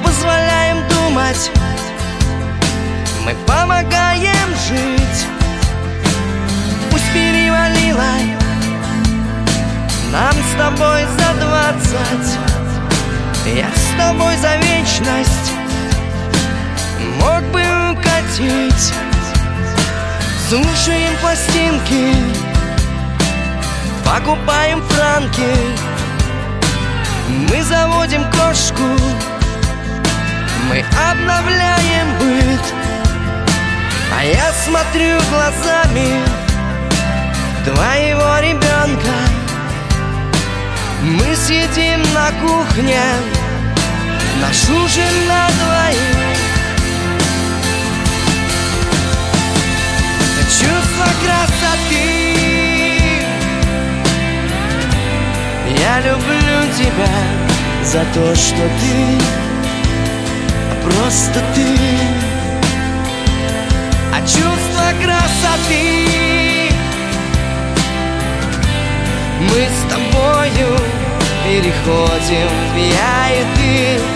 Позволяем 0.03 0.77
думать. 0.87 1.51
Мы 3.25 3.35
помогаем 3.45 4.49
жить. 4.67 5.19
Пусть 6.89 7.11
перевалило. 7.13 8.13
Нам 10.11 10.33
с 10.33 10.57
тобой 10.57 11.01
за 11.17 11.29
двадцать. 11.43 12.39
Я 13.45 13.69
с 13.69 13.99
тобой 13.99 14.35
за 14.37 14.55
вечность 14.57 15.54
Мог 17.25 17.41
бы 17.45 17.63
укатить. 17.91 18.93
Слушаем 20.47 21.17
пластинки. 21.21 22.13
Покупаем 24.05 24.83
франки. 24.83 25.49
Мы 27.49 27.63
заводим 27.63 28.23
кошку. 28.25 28.83
Мы 30.69 30.85
обновляем 31.09 32.07
быт. 32.19 32.61
А 34.15 34.23
я 34.23 34.53
смотрю 34.63 35.17
глазами 35.31 36.21
Твоего 37.63 38.37
ребенка. 38.37 39.15
Мы 41.01 41.35
сидим 41.35 42.03
на 42.13 42.29
кухне. 42.47 43.01
Наш 44.41 44.69
ужин 44.69 45.27
на 45.27 45.47
двоих 45.49 46.24
Чувство 51.05 51.25
красоты. 51.25 52.05
Я 55.79 55.99
люблю 56.01 56.73
тебя 56.77 57.13
за 57.83 58.03
то, 58.13 58.35
что 58.35 58.61
ты 58.79 59.45
Просто 60.83 61.41
ты. 61.55 61.65
А 64.13 64.21
чувство 64.21 64.93
красоты. 65.01 66.69
Мы 69.41 69.67
с 69.67 69.91
тобою 69.91 70.77
переходим 71.43 72.49
в 72.73 72.77
я 72.77 73.31
и 73.31 73.45
ты 73.55 74.14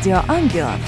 Радио 0.00 0.22
Ангелов. 0.28 0.80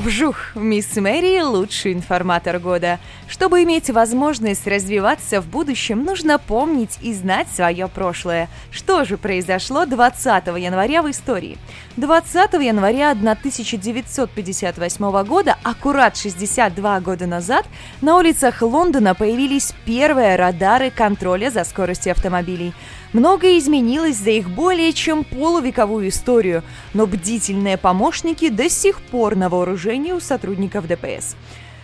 Вжух! 0.00 0.36
Мисс 0.54 0.94
Мэри– 0.96 1.40
лучший 1.42 1.94
информатор 1.94 2.58
года. 2.58 2.98
Чтобы 3.26 3.62
иметь 3.62 3.88
возможность 3.88 4.66
развиваться 4.66 5.40
в 5.40 5.46
будущем, 5.46 6.04
нужно 6.04 6.38
помнить 6.38 6.98
и 7.00 7.14
знать 7.14 7.48
свое 7.48 7.88
прошлое. 7.88 8.50
Что 8.70 9.06
же 9.06 9.16
произошло 9.16 9.86
20 9.86 10.46
января 10.58 11.00
в 11.00 11.10
истории? 11.10 11.56
20 11.96 12.52
января 12.62 13.12
1958 13.12 15.24
года, 15.24 15.56
аккурат 15.62 16.18
62 16.18 17.00
года 17.00 17.26
назад, 17.26 17.64
на 18.02 18.18
улицах 18.18 18.60
Лондона 18.60 19.14
появились 19.14 19.72
первые 19.86 20.36
радары 20.36 20.90
контроля 20.90 21.48
за 21.48 21.64
скоростью 21.64 22.12
автомобилей. 22.12 22.74
Многое 23.14 23.58
изменилось 23.58 24.16
за 24.16 24.30
их 24.30 24.50
более 24.50 24.92
чем 24.92 25.22
полувековую 25.22 26.08
историю, 26.08 26.64
но 26.94 27.06
бдительные 27.06 27.78
помощники 27.78 28.48
до 28.48 28.68
сих 28.68 29.00
пор 29.00 29.36
на 29.36 29.48
вооружении 29.48 30.10
у 30.10 30.18
сотрудников 30.18 30.88
ДПС. 30.88 31.36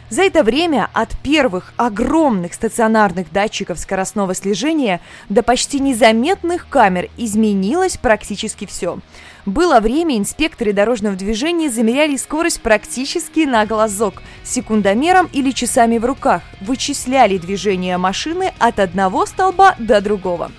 За 0.08 0.22
это 0.22 0.42
время 0.42 0.90
от 0.92 1.16
первых 1.20 1.72
огромных 1.76 2.52
стационарных 2.52 3.30
датчиков 3.30 3.78
скоростного 3.78 4.34
слежения 4.34 5.00
до 5.28 5.44
почти 5.44 5.78
незаметных 5.78 6.68
камер 6.68 7.08
изменилось 7.16 7.96
практически 7.96 8.66
все. 8.66 8.98
Было 9.46 9.78
время, 9.78 10.18
инспекторы 10.18 10.72
дорожного 10.72 11.14
движения 11.14 11.70
замеряли 11.70 12.16
скорость 12.16 12.60
практически 12.60 13.46
на 13.46 13.66
глазок, 13.66 14.20
секундомером 14.42 15.30
или 15.32 15.52
часами 15.52 15.98
в 15.98 16.04
руках, 16.04 16.42
вычисляли 16.60 17.38
движение 17.38 17.98
машины 17.98 18.52
от 18.58 18.80
одного 18.80 19.26
столба 19.26 19.76
до 19.78 20.00
другого. 20.00 20.50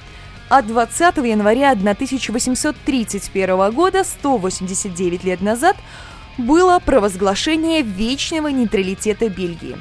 А 0.54 0.62
20 0.62 1.16
января 1.20 1.72
1831 1.72 3.72
года, 3.72 4.04
189 4.04 5.24
лет 5.24 5.40
назад, 5.40 5.78
было 6.38 6.78
провозглашение 6.80 7.84
вечного 7.84 8.50
нейтралитета 8.50 9.30
Бельгии. 9.30 9.78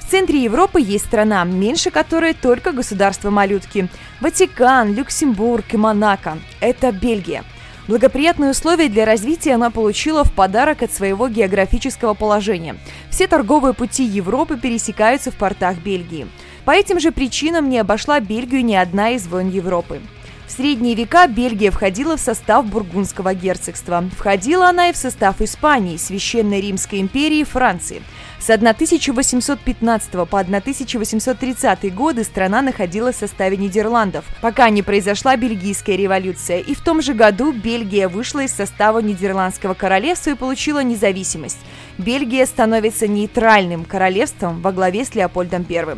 В 0.00 0.10
центре 0.10 0.42
Европы 0.42 0.80
есть 0.80 1.06
страна, 1.06 1.44
меньше 1.44 1.92
которой 1.92 2.34
только 2.34 2.72
государства-малютки. 2.72 3.88
Ватикан, 4.20 4.92
Люксембург 4.92 5.72
и 5.72 5.76
Монако. 5.76 6.38
Это 6.58 6.90
Бельгия. 6.90 7.44
Благоприятные 7.86 8.50
условия 8.50 8.88
для 8.88 9.04
развития 9.04 9.54
она 9.54 9.70
получила 9.70 10.24
в 10.24 10.32
подарок 10.32 10.82
от 10.82 10.90
своего 10.90 11.28
географического 11.28 12.14
положения. 12.14 12.74
Все 13.08 13.28
торговые 13.28 13.72
пути 13.72 14.02
Европы 14.02 14.56
пересекаются 14.56 15.30
в 15.30 15.36
портах 15.36 15.76
Бельгии. 15.76 16.26
По 16.68 16.72
этим 16.72 17.00
же 17.00 17.12
причинам 17.12 17.70
не 17.70 17.78
обошла 17.78 18.20
Бельгию 18.20 18.62
ни 18.62 18.74
одна 18.74 19.12
из 19.12 19.26
войн 19.26 19.48
Европы. 19.48 20.02
В 20.46 20.52
средние 20.52 20.94
века 20.94 21.26
Бельгия 21.26 21.70
входила 21.70 22.18
в 22.18 22.20
состав 22.20 22.66
Бургундского 22.66 23.32
герцогства. 23.32 24.04
Входила 24.14 24.68
она 24.68 24.90
и 24.90 24.92
в 24.92 24.98
состав 24.98 25.40
Испании, 25.40 25.96
Священной 25.96 26.60
Римской 26.60 27.00
империи 27.00 27.38
и 27.38 27.44
Франции. 27.44 28.02
С 28.38 28.50
1815 28.50 30.10
по 30.10 30.40
1830 30.40 31.94
годы 31.94 32.22
страна 32.22 32.60
находилась 32.60 33.16
в 33.16 33.20
составе 33.20 33.56
Нидерландов, 33.56 34.26
пока 34.42 34.68
не 34.68 34.82
произошла 34.82 35.38
Бельгийская 35.38 35.96
революция, 35.96 36.58
и 36.58 36.74
в 36.74 36.84
том 36.84 37.00
же 37.00 37.14
году 37.14 37.52
Бельгия 37.52 38.08
вышла 38.08 38.40
из 38.40 38.52
состава 38.52 38.98
Нидерландского 38.98 39.72
королевства 39.72 40.32
и 40.32 40.34
получила 40.34 40.82
независимость. 40.82 41.60
Бельгия 41.96 42.44
становится 42.44 43.08
нейтральным 43.08 43.86
королевством 43.86 44.60
во 44.60 44.70
главе 44.70 45.06
с 45.06 45.14
Леопольдом 45.14 45.64
I. 45.66 45.96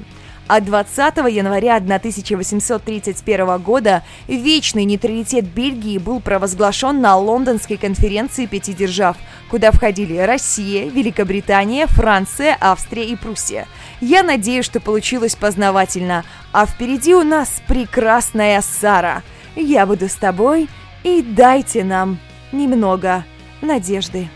А 0.52 0.60
20 0.60 1.16
января 1.32 1.76
1831 1.76 3.58
года 3.58 4.02
вечный 4.26 4.84
нейтралитет 4.84 5.44
Бельгии 5.44 5.96
был 5.96 6.18
провозглашен 6.18 7.00
на 7.00 7.16
Лондонской 7.16 7.76
конференции 7.76 8.46
пяти 8.46 8.72
держав, 8.74 9.16
куда 9.48 9.70
входили 9.70 10.16
Россия, 10.16 10.90
Великобритания, 10.90 11.86
Франция, 11.86 12.56
Австрия 12.60 13.04
и 13.04 13.14
Пруссия. 13.14 13.68
Я 14.00 14.24
надеюсь, 14.24 14.64
что 14.64 14.80
получилось 14.80 15.36
познавательно, 15.36 16.24
а 16.50 16.66
впереди 16.66 17.14
у 17.14 17.22
нас 17.22 17.62
прекрасная 17.68 18.60
Сара. 18.60 19.22
Я 19.54 19.86
буду 19.86 20.08
с 20.08 20.14
тобой, 20.14 20.68
и 21.04 21.22
дайте 21.22 21.84
нам 21.84 22.18
немного 22.50 23.24
надежды. 23.62 24.28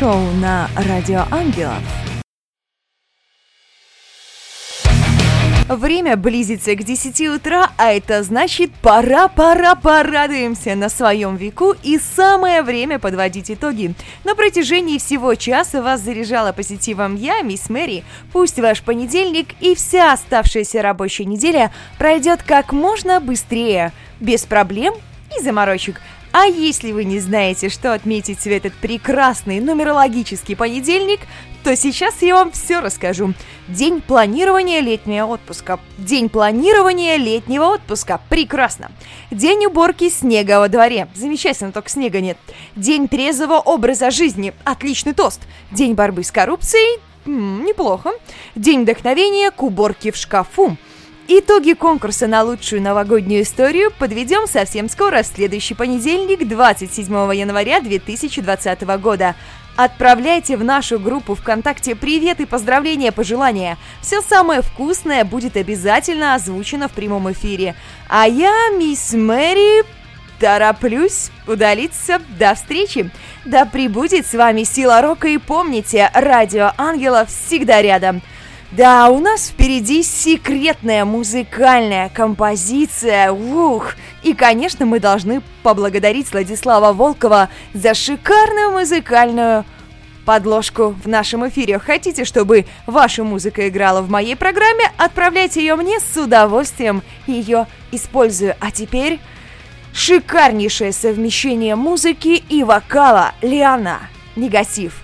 Шоу 0.00 0.18
на 0.40 0.70
Радио 0.76 1.24
Ангелов. 1.30 1.76
Время 5.68 6.16
близится 6.16 6.74
к 6.74 6.82
10 6.82 7.28
утра, 7.28 7.70
а 7.76 7.92
это 7.92 8.22
значит 8.22 8.70
пора, 8.80 9.28
пора, 9.28 9.74
порадуемся 9.74 10.74
на 10.74 10.88
своем 10.88 11.36
веку 11.36 11.74
и 11.82 11.98
самое 11.98 12.62
время 12.62 12.98
подводить 12.98 13.50
итоги. 13.50 13.94
На 14.24 14.34
протяжении 14.34 14.96
всего 14.96 15.34
часа 15.34 15.82
вас 15.82 16.00
заряжала 16.00 16.52
позитивом 16.52 17.14
я, 17.14 17.42
мисс 17.42 17.68
Мэри. 17.68 18.02
Пусть 18.32 18.58
ваш 18.58 18.82
понедельник 18.82 19.48
и 19.60 19.74
вся 19.74 20.14
оставшаяся 20.14 20.80
рабочая 20.80 21.26
неделя 21.26 21.72
пройдет 21.98 22.42
как 22.42 22.72
можно 22.72 23.20
быстрее, 23.20 23.92
без 24.18 24.46
проблем 24.46 24.94
и 25.38 25.42
заморочек. 25.42 26.00
А 26.32 26.44
если 26.44 26.92
вы 26.92 27.04
не 27.04 27.18
знаете, 27.18 27.68
что 27.68 27.92
отметить 27.92 28.38
в 28.40 28.46
этот 28.46 28.72
прекрасный 28.74 29.58
нумерологический 29.60 30.54
понедельник, 30.54 31.20
то 31.64 31.74
сейчас 31.74 32.22
я 32.22 32.36
вам 32.36 32.52
все 32.52 32.80
расскажу. 32.80 33.34
День 33.66 34.00
планирования 34.00 34.80
летнего 34.80 35.26
отпуска. 35.26 35.80
День 35.98 36.28
планирования 36.28 37.16
летнего 37.16 37.74
отпуска. 37.74 38.20
Прекрасно. 38.28 38.92
День 39.32 39.66
уборки 39.66 40.08
снега 40.08 40.60
во 40.60 40.68
дворе. 40.68 41.08
Замечательно, 41.14 41.72
только 41.72 41.90
снега 41.90 42.20
нет. 42.20 42.38
День 42.76 43.08
трезвого 43.08 43.58
образа 43.58 44.10
жизни. 44.12 44.54
Отличный 44.64 45.14
тост. 45.14 45.40
День 45.72 45.94
борьбы 45.94 46.22
с 46.22 46.30
коррупцией. 46.30 47.00
М-м, 47.26 47.64
неплохо. 47.64 48.12
День 48.54 48.82
вдохновения 48.82 49.50
к 49.50 49.62
уборке 49.62 50.12
в 50.12 50.16
шкафу. 50.16 50.76
Итоги 51.32 51.74
конкурса 51.74 52.26
на 52.26 52.42
лучшую 52.42 52.82
новогоднюю 52.82 53.44
историю 53.44 53.92
подведем 53.96 54.48
совсем 54.48 54.88
скоро, 54.88 55.22
в 55.22 55.26
следующий 55.28 55.74
понедельник, 55.74 56.48
27 56.48 57.06
января 57.36 57.80
2020 57.80 58.80
года. 59.00 59.36
Отправляйте 59.76 60.56
в 60.56 60.64
нашу 60.64 60.98
группу 60.98 61.36
ВКонтакте 61.36 61.94
привет 61.94 62.40
и 62.40 62.46
поздравления, 62.46 63.12
пожелания. 63.12 63.78
Все 64.02 64.22
самое 64.22 64.60
вкусное 64.60 65.24
будет 65.24 65.56
обязательно 65.56 66.34
озвучено 66.34 66.88
в 66.88 66.92
прямом 66.94 67.30
эфире. 67.30 67.76
А 68.08 68.26
я, 68.26 68.70
мисс 68.76 69.12
Мэри, 69.12 69.84
тороплюсь 70.40 71.30
удалиться. 71.46 72.20
До 72.40 72.56
встречи! 72.56 73.08
Да 73.44 73.66
пребудет 73.66 74.26
с 74.26 74.34
вами 74.34 74.64
сила 74.64 75.00
рока 75.00 75.28
и 75.28 75.38
помните, 75.38 76.10
радио 76.12 76.72
Ангелов 76.76 77.28
всегда 77.28 77.80
рядом. 77.80 78.20
Да, 78.72 79.08
у 79.08 79.18
нас 79.18 79.48
впереди 79.48 80.04
секретная 80.04 81.04
музыкальная 81.04 82.08
композиция. 82.08 83.32
Ух! 83.32 83.94
И, 84.22 84.32
конечно, 84.32 84.86
мы 84.86 85.00
должны 85.00 85.42
поблагодарить 85.64 86.30
Владислава 86.30 86.92
Волкова 86.92 87.48
за 87.74 87.94
шикарную 87.94 88.70
музыкальную 88.70 89.64
подложку 90.24 90.94
в 91.02 91.08
нашем 91.08 91.48
эфире. 91.48 91.80
Хотите, 91.80 92.24
чтобы 92.24 92.64
ваша 92.86 93.24
музыка 93.24 93.68
играла 93.68 94.02
в 94.02 94.10
моей 94.10 94.36
программе? 94.36 94.84
Отправляйте 94.98 95.60
ее 95.60 95.74
мне, 95.74 95.98
с 95.98 96.16
удовольствием 96.16 97.02
ее 97.26 97.66
использую. 97.90 98.54
А 98.60 98.70
теперь 98.70 99.18
шикарнейшее 99.92 100.92
совмещение 100.92 101.74
музыки 101.74 102.44
и 102.48 102.62
вокала 102.62 103.32
Лиана 103.42 103.98
Негатив. 104.36 105.02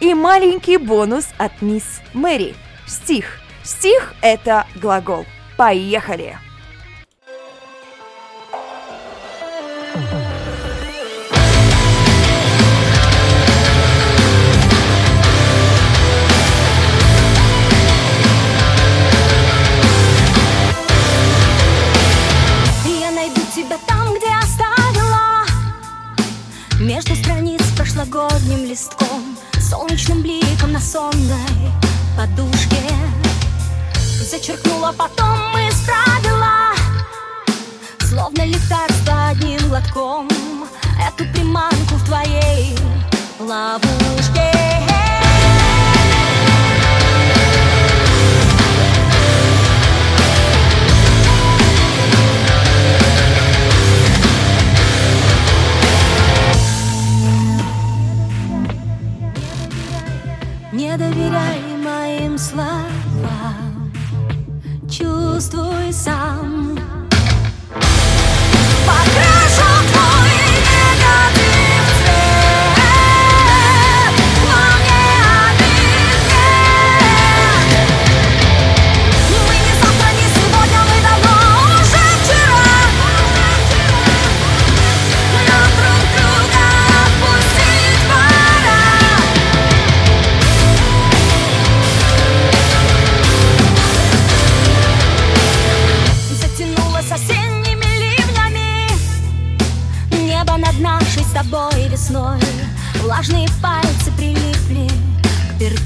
И 0.00 0.14
маленький 0.14 0.78
бонус 0.78 1.28
от 1.38 1.62
мисс 1.62 2.00
Мэри– 2.12 2.56
Стих. 2.86 3.38
Стих– 3.62 4.14
это 4.22 4.66
глагол. 4.76 5.24
Поехали! 5.56 6.38
Между 26.80 27.16
страниц 27.16 27.62
прошлогодним 27.76 28.68
листком 28.68 29.38
Солнечным 29.58 30.20
бликом 30.20 30.72
на 30.72 30.80
сонной 30.80 31.72
подушке 32.16 32.53
Зачеркнула, 34.46 34.92
потом 34.92 35.56
исправила. 35.56 36.74
Словно 38.00 38.44
лекарство 38.44 39.28
одним 39.30 39.70
глотком. 39.70 40.28
Эту 41.00 41.24
приманку 41.32 41.94
в 41.94 42.04
твоей 42.04 42.76
ловушке 43.40 44.13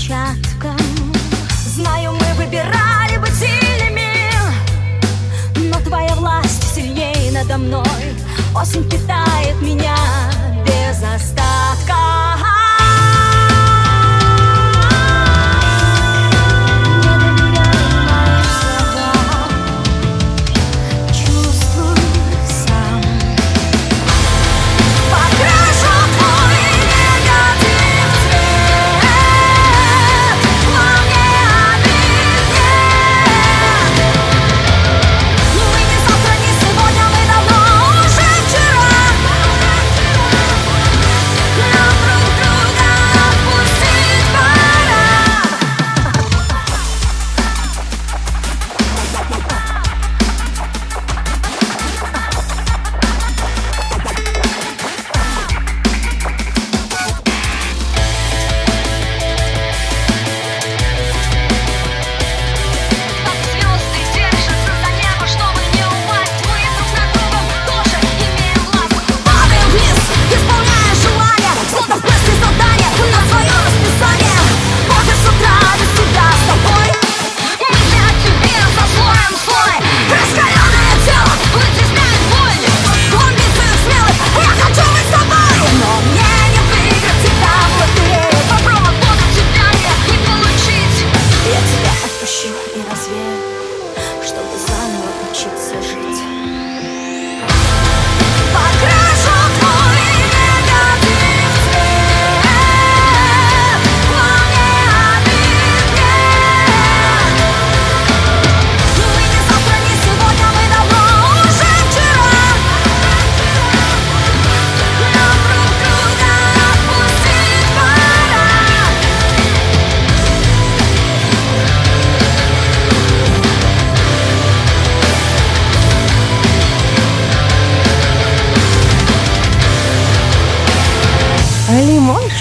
перчаткам 0.08 0.76
Знаю, 1.74 2.12
мы 2.12 2.44
выбирали 2.44 3.18
быть 3.18 3.34
сильными 3.34 4.32
Но 5.70 5.78
твоя 5.80 6.14
власть 6.16 6.74
сильнее 6.74 7.30
надо 7.30 7.58
мной. 7.58 7.84
Осень 8.54 8.88
питает 8.88 9.60
меня 9.60 9.94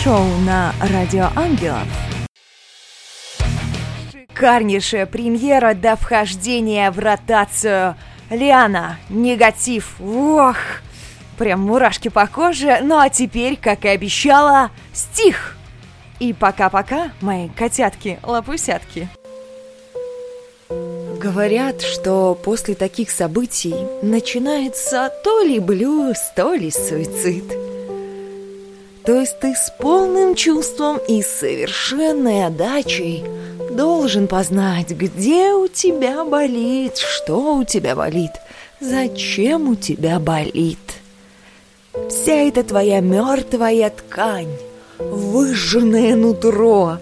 Шоу 0.07 0.23
на 0.45 0.73
Радио 0.79 1.27
Ангелов. 1.35 1.83
Шикарнейшая 4.09 5.05
премьера 5.05 5.73
до 5.73 5.97
вхождения 5.97 6.91
в 6.91 6.99
ротацию. 6.99 7.95
Лиана, 8.29 8.99
негатив, 9.09 9.99
ох, 9.99 10.55
прям 11.37 11.59
мурашки 11.59 12.07
по 12.07 12.25
коже. 12.25 12.79
Ну 12.83 12.97
а 12.97 13.09
теперь, 13.09 13.57
как 13.57 13.83
и 13.83 13.89
обещала, 13.89 14.71
стих. 14.93 15.57
И 16.21 16.31
пока-пока, 16.31 17.11
мои 17.19 17.49
котятки-лапусятки. 17.49 19.09
Говорят, 20.69 21.81
что 21.81 22.33
после 22.33 22.75
таких 22.75 23.11
событий 23.11 23.75
начинается 24.01 25.11
то 25.25 25.41
ли 25.41 25.59
блюз, 25.59 26.15
то 26.33 26.53
ли 26.53 26.71
суицид. 26.71 27.43
То 29.07 29.21
есть 29.21 29.39
ты 29.39 29.55
с 29.55 29.71
полным 29.79 30.35
чувством 30.35 30.97
и 31.07 31.21
совершенной 31.21 32.45
отдачей 32.45 33.23
должен 33.71 34.27
познать, 34.27 34.89
где 34.89 35.53
у 35.53 35.69
тебя 35.69 36.25
болит, 36.25 36.97
что 36.97 37.55
у 37.55 37.63
тебя 37.63 37.95
болит, 37.95 38.31
зачем 38.81 39.69
у 39.69 39.75
тебя 39.75 40.19
болит. 40.19 40.77
Вся 42.09 42.33
эта 42.33 42.63
твоя 42.65 42.99
мертвая 42.99 43.89
ткань, 43.91 44.51
выжженное 44.99 46.17
нутро, 46.17 46.97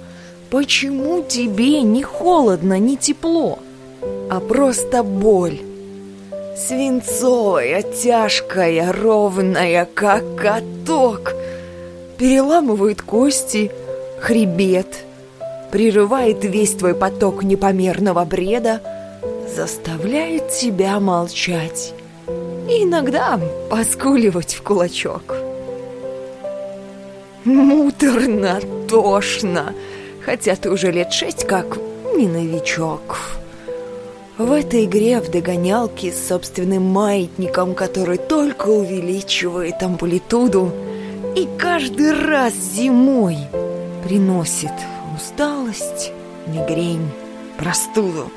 почему 0.51 1.23
тебе 1.23 1.81
не 1.81 2.03
холодно, 2.03 2.77
не 2.77 2.97
тепло, 2.97 3.57
а 4.29 4.39
просто 4.41 5.01
боль? 5.01 5.57
Свинцовая, 6.55 7.81
тяжкая, 7.81 8.93
ровная, 8.93 9.89
как 9.91 10.35
каток– 10.35 11.33
переламывает 12.18 13.01
кости, 13.01 13.72
хребет, 14.20 15.05
прерывает 15.72 16.43
весь 16.43 16.74
твой 16.74 16.93
поток 16.93 17.43
непомерного 17.43 18.26
бреда, 18.26 18.82
заставляет 19.55 20.49
тебя 20.49 20.99
молчать 20.99 21.93
и 22.70 22.84
иногда 22.84 23.39
поскуливать 23.70 24.55
в 24.55 24.63
кулачок. 24.63 25.36
Муторно, 27.43 28.59
тошно, 28.89 29.74
хотя 30.26 30.55
ты 30.55 30.72
уже 30.72 30.91
лет 30.91 31.13
шесть 31.13 31.45
как 31.45 31.78
не 32.16 32.28
новичок. 32.28 33.18
В 34.38 34.51
этой 34.51 34.86
игре 34.86 35.22
в 35.22 35.30
догонялки 35.30 36.11
с 36.11 36.28
собственным 36.28 36.84
маятником, 36.84 37.74
который 37.74 38.18
только 38.18 38.68
увеличивает 38.68 39.82
амплитуду, 39.82 40.72
и 41.36 41.47
каждый 41.59 42.11
раз 42.13 42.53
зимой 42.53 43.38
приносит 44.03 44.71
усталость, 45.15 46.11
мигрень, 46.47 47.11
простуду. 47.57 48.31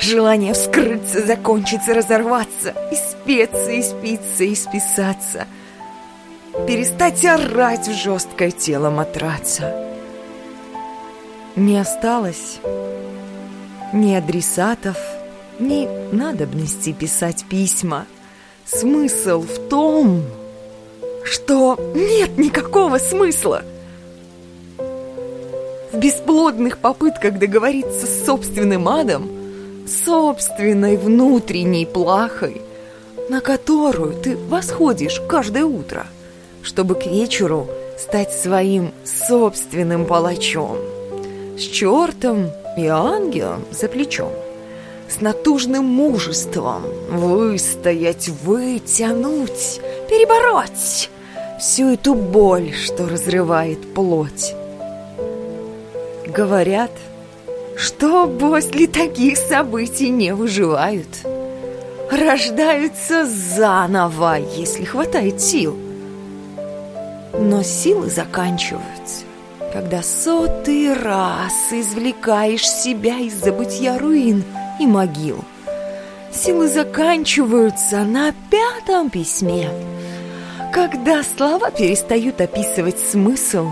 Желание 0.00 0.54
вскрыться, 0.54 1.24
закончиться, 1.24 1.94
разорваться, 1.94 2.74
и 2.90 2.94
спеться, 2.94 3.70
и 3.70 3.82
спиться, 3.82 4.44
и 4.44 4.54
списаться. 4.54 5.46
Перестать 6.66 7.24
орать 7.24 7.88
в 7.88 7.92
жесткое 7.92 8.50
тело 8.50 8.90
матраца. 8.90 9.74
Не 11.56 11.78
осталось 11.78 12.58
ни 13.92 14.14
адресатов, 14.14 14.96
ни 15.58 15.88
надобности 16.12 16.92
писать 16.92 17.44
письма. 17.48 18.06
Смысл 18.64 19.42
в 19.42 19.68
том, 19.68 20.22
что 21.24 21.78
нет 21.94 22.36
никакого 22.38 22.98
смысла. 22.98 23.62
В 25.92 25.96
бесплодных 25.96 26.78
попытках 26.78 27.38
договориться 27.38 28.06
с 28.06 28.26
собственным 28.26 28.88
адом, 28.88 29.30
собственной 29.86 30.96
внутренней 30.96 31.86
плахой, 31.86 32.60
на 33.30 33.40
которую 33.40 34.14
ты 34.14 34.36
восходишь 34.36 35.20
каждое 35.28 35.64
утро, 35.64 36.06
чтобы 36.62 36.94
к 36.94 37.06
вечеру 37.06 37.68
стать 37.98 38.32
своим 38.32 38.92
собственным 39.04 40.04
палачом, 40.04 40.76
с 41.56 41.62
чертом 41.62 42.50
и 42.76 42.86
ангелом 42.86 43.64
за 43.70 43.88
плечом, 43.88 44.32
с 45.08 45.20
натужным 45.20 45.84
мужеством 45.84 46.82
выстоять, 47.08 48.28
вытянуть, 48.28 49.80
перебороть 50.08 51.08
всю 51.58 51.92
эту 51.92 52.14
боль, 52.14 52.72
что 52.72 53.08
разрывает 53.08 53.94
плоть. 53.94 54.54
Говорят, 56.26 56.90
что 57.76 58.26
после 58.26 58.86
таких 58.86 59.36
событий 59.36 60.10
не 60.10 60.34
выживают. 60.34 61.08
Рождаются 62.10 63.26
заново, 63.26 64.38
если 64.38 64.84
хватает 64.84 65.40
сил. 65.40 65.76
Но 67.38 67.62
силы 67.62 68.10
заканчиваются, 68.10 69.24
когда 69.72 70.02
сотый 70.02 70.92
раз 70.92 71.72
извлекаешь 71.72 72.68
себя 72.68 73.18
из 73.18 73.34
забытья 73.34 73.98
руин 73.98 74.44
и 74.78 74.86
могил. 74.86 75.44
Силы 76.32 76.68
заканчиваются 76.68 78.04
на 78.04 78.32
пятом 78.50 79.08
письме, 79.08 79.68
когда 80.74 81.22
слова 81.22 81.70
перестают 81.70 82.40
описывать 82.40 82.98
смысл 82.98 83.68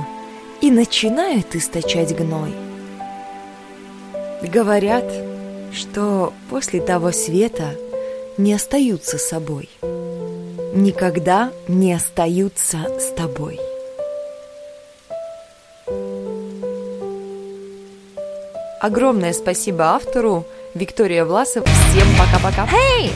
и 0.60 0.70
начинают 0.70 1.56
источать 1.56 2.16
гной. 2.16 2.54
Говорят, 4.40 5.04
что 5.72 6.32
после 6.48 6.80
того 6.80 7.10
света 7.10 7.74
не 8.38 8.54
остаются 8.54 9.18
собой. 9.18 9.68
Никогда 10.74 11.50
не 11.66 11.92
остаются 11.92 12.78
с 13.00 13.12
тобой. 13.16 13.58
Огромное 18.80 19.32
спасибо 19.32 19.86
автору 19.86 20.44
Виктория 20.74 21.24
Власов. 21.24 21.64
Всем 21.64 22.06
пока-пока. 22.16 22.68
Эй! 22.72 23.10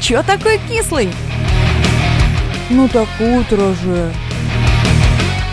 Чё 0.00 0.22
такой 0.22 0.58
кислый? 0.66 1.10
Ну 2.70 2.88
так 2.88 3.08
утро 3.20 3.74
же. 3.74 4.12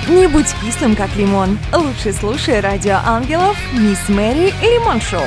Не 0.07 0.27
будь 0.27 0.53
кислым, 0.61 0.95
как 0.95 1.15
лимон. 1.15 1.59
Лучше 1.73 2.13
слушай 2.13 2.59
радио 2.59 2.99
ангелов, 3.05 3.57
Мисс 3.73 4.07
Мэри 4.07 4.53
и 4.61 4.65
Лимон 4.65 5.01
Шоу. 5.01 5.25